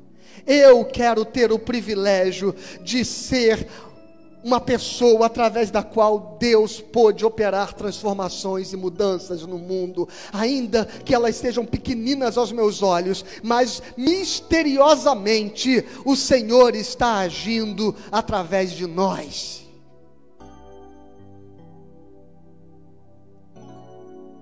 [0.46, 3.68] Eu quero ter o privilégio de ser
[4.44, 11.16] uma pessoa através da qual Deus pôde operar transformações e mudanças no mundo, ainda que
[11.16, 19.64] elas sejam pequeninas aos meus olhos, mas misteriosamente o Senhor está agindo através de nós.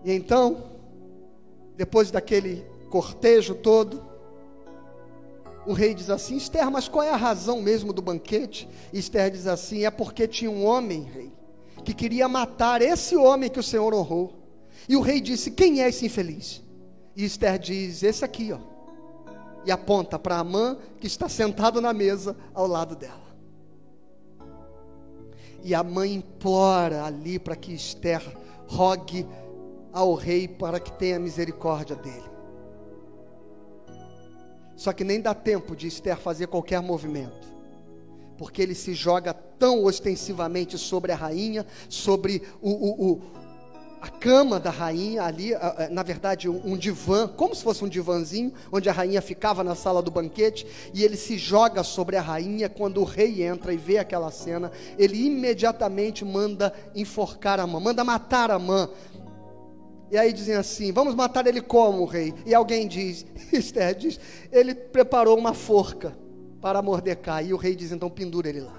[0.04, 0.64] E então,
[1.78, 4.11] depois daquele cortejo todo,
[5.66, 8.68] o rei diz assim: Esther, mas qual é a razão mesmo do banquete?
[8.92, 11.32] E Esther diz assim: É porque tinha um homem, rei,
[11.84, 14.34] que queria matar esse homem que o Senhor honrou.
[14.88, 16.64] E o rei disse: Quem é esse infeliz?
[17.16, 18.60] E Esther diz: Esse aqui, ó.
[19.64, 23.22] E aponta para Amã, que está sentado na mesa ao lado dela.
[25.64, 28.22] E a mãe implora ali para que Esther
[28.66, 29.28] rogue
[29.94, 32.31] ao rei para que tenha misericórdia dele.
[34.82, 37.48] Só que nem dá tempo de Esther fazer qualquer movimento,
[38.36, 43.22] porque ele se joga tão ostensivamente sobre a rainha, sobre o, o, o
[44.02, 45.52] a cama da rainha ali,
[45.92, 50.02] na verdade um divã, como se fosse um divãzinho, onde a rainha ficava na sala
[50.02, 52.68] do banquete, e ele se joga sobre a rainha.
[52.68, 58.04] Quando o rei entra e vê aquela cena, ele imediatamente manda enforcar a mãe, manda
[58.04, 58.90] matar a mãe.
[60.12, 62.34] E aí dizem assim: vamos matar ele como, rei?
[62.46, 64.20] E alguém diz, Esther diz,
[64.52, 66.16] ele preparou uma forca
[66.60, 67.48] para Mordecai.
[67.48, 68.78] E o rei diz: então pendura ele lá.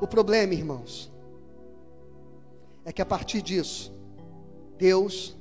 [0.00, 1.10] O problema, irmãos,
[2.84, 3.92] é que a partir disso,
[4.76, 5.36] Deus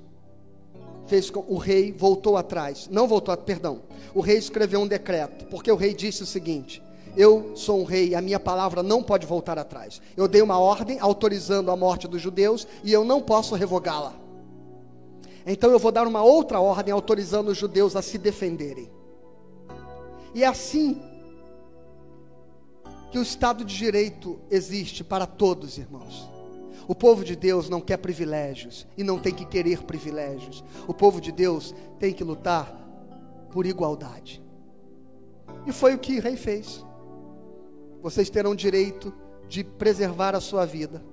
[1.08, 2.88] fez com o rei voltou atrás.
[2.92, 3.82] Não voltou, perdão.
[4.14, 6.84] O rei escreveu um decreto, porque o rei disse o seguinte:
[7.18, 10.00] Eu sou um rei, a minha palavra não pode voltar atrás.
[10.16, 14.14] Eu dei uma ordem autorizando a morte dos judeus e eu não posso revogá-la.
[15.44, 18.92] Então eu vou dar uma outra ordem autorizando os judeus a se defenderem.
[20.36, 21.02] E é assim
[23.10, 26.30] que o Estado de Direito existe para todos, irmãos.
[26.88, 30.64] O povo de Deus não quer privilégios e não tem que querer privilégios.
[30.88, 32.72] O povo de Deus tem que lutar
[33.52, 34.40] por igualdade.
[35.66, 36.86] E foi o que o rei fez.
[38.02, 39.14] Vocês terão direito
[39.48, 41.04] de preservar a sua vida.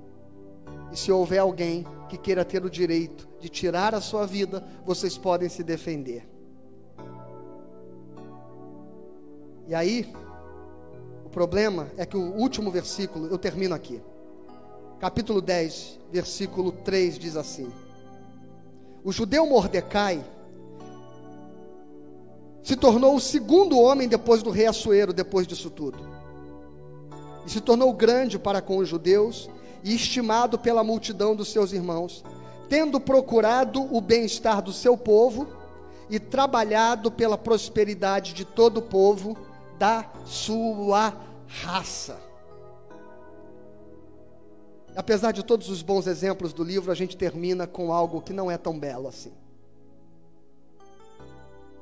[0.93, 5.18] E se houver alguém que queira ter o direito de tirar a sua vida, vocês
[5.18, 6.28] podem se defender.
[9.66, 10.12] E aí,
[11.24, 14.01] o problema é que o último versículo, eu termino aqui
[15.05, 17.70] capítulo 10, versículo 3 diz assim:
[19.05, 20.24] O judeu Mordecai
[22.62, 25.99] se tornou o segundo homem depois do rei Assuero, depois disso tudo.
[27.47, 29.49] E se tornou grande para com os judeus
[29.82, 32.24] e estimado pela multidão dos seus irmãos,
[32.68, 35.47] tendo procurado o bem-estar do seu povo
[36.09, 39.36] e trabalhado pela prosperidade de todo o povo
[39.78, 41.14] da sua
[41.47, 42.18] raça.
[44.97, 48.51] Apesar de todos os bons exemplos do livro, a gente termina com algo que não
[48.51, 49.32] é tão belo assim.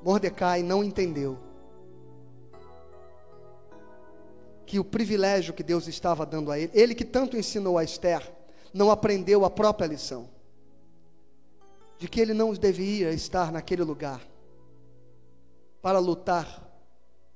[0.02, 1.38] Mordecai não entendeu
[4.72, 8.32] que o privilégio que Deus estava dando a ele, ele que tanto ensinou a Esther,
[8.72, 10.30] não aprendeu a própria lição
[11.98, 14.26] de que ele não devia estar naquele lugar
[15.82, 16.66] para lutar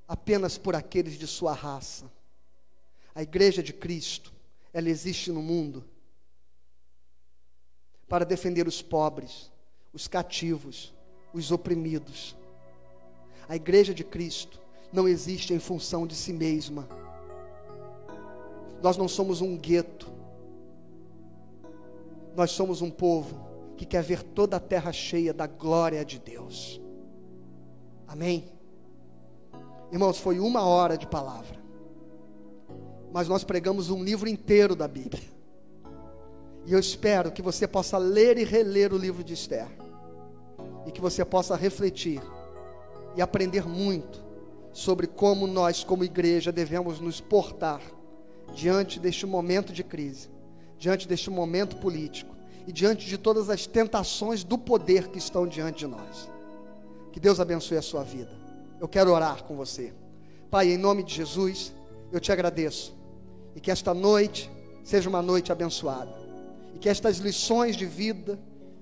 [0.09, 2.11] apenas por aqueles de sua raça.
[3.15, 4.33] A igreja de Cristo
[4.73, 5.85] ela existe no mundo
[8.09, 9.53] para defender os pobres,
[9.93, 10.95] os cativos,
[11.35, 12.35] os oprimidos.
[13.47, 14.59] A igreja de Cristo
[14.91, 16.89] não existe em função de si mesma.
[18.83, 20.13] Nós não somos um gueto.
[22.35, 23.47] Nós somos um povo
[23.77, 26.81] que quer ver toda a terra cheia da glória de Deus.
[28.07, 28.45] Amém?
[29.91, 31.67] Irmãos, foi uma hora de palavra
[33.17, 35.23] mas nós pregamos um livro inteiro da Bíblia.
[36.67, 39.67] E eu espero que você possa ler e reler o livro de Esther.
[40.85, 42.21] E que você possa refletir
[43.17, 44.23] e aprender muito
[44.71, 47.81] sobre como nós, como igreja, devemos nos portar
[48.57, 50.31] diante deste momento de crise,
[50.79, 52.35] diante deste momento político
[52.67, 56.29] e diante de todas as tentações do poder que estão diante de nós.
[57.13, 58.31] Que Deus abençoe a sua vida.
[58.81, 59.93] Eu quero orar com você.
[60.51, 61.73] Pai, em nome de Jesus,
[62.11, 62.97] eu te agradeço
[63.55, 64.51] e que esta noite
[64.83, 66.15] seja uma noite abençoada.
[66.75, 68.39] E que estas lições de vida,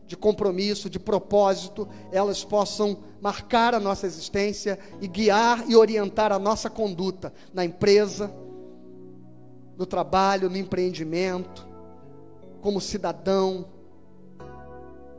[0.07, 6.39] de compromisso, de propósito, elas possam marcar a nossa existência e guiar e orientar a
[6.39, 8.33] nossa conduta na empresa,
[9.77, 11.67] no trabalho, no empreendimento,
[12.61, 13.67] como cidadão,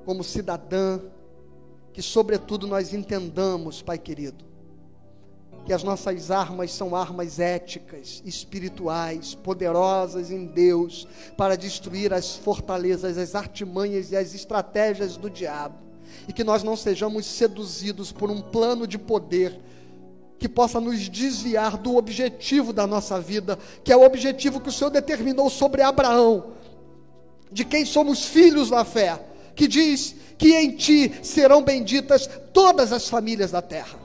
[0.05, 0.99] como cidadã,
[1.93, 4.45] que sobretudo nós entendamos, Pai querido,
[5.65, 13.17] que as nossas armas são armas éticas, espirituais, poderosas em Deus, para destruir as fortalezas,
[13.17, 15.77] as artimanhas e as estratégias do diabo,
[16.27, 19.59] e que nós não sejamos seduzidos por um plano de poder
[20.45, 24.71] que possa nos desviar do objetivo da nossa vida, que é o objetivo que o
[24.71, 26.51] Senhor determinou sobre Abraão,
[27.51, 29.19] de quem somos filhos da fé,
[29.55, 33.97] que diz que em ti serão benditas todas as famílias da terra.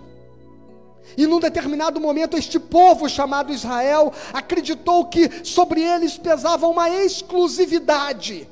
[1.14, 8.48] E num determinado momento, este povo chamado Israel acreditou que sobre eles pesava uma exclusividade,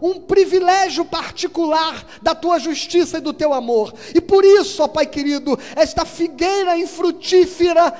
[0.00, 3.94] um privilégio particular da tua justiça e do teu amor.
[4.14, 7.92] E por isso, ó Pai querido, esta figueira infrutífera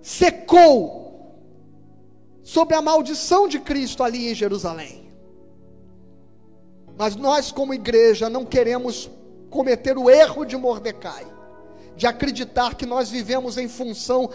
[0.00, 1.02] secou
[2.42, 5.10] sobre a maldição de Cristo ali em Jerusalém.
[6.96, 9.10] Mas nós, como igreja, não queremos
[9.50, 11.26] cometer o erro de Mordecai,
[11.96, 14.30] de acreditar que nós vivemos em função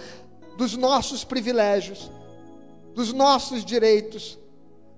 [0.58, 2.12] dos nossos privilégios,
[2.94, 4.40] dos nossos direitos,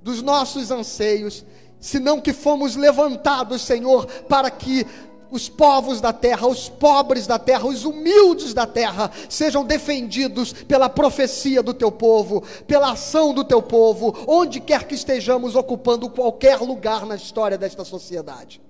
[0.02, 1.46] dos nossos anseios,
[1.80, 4.85] senão que fomos levantados, Senhor, para que
[5.31, 10.89] os povos da terra, os pobres da terra, os humildes da terra sejam defendidos pela
[10.89, 16.57] profecia do teu povo, pela ação do teu povo, onde quer que estejamos ocupando qualquer
[16.60, 18.61] lugar na história desta sociedade.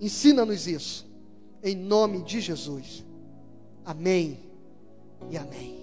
[0.00, 1.06] Ensina-nos isso,
[1.62, 3.04] em nome de Jesus.
[3.84, 4.38] Amém
[5.30, 5.75] e amém.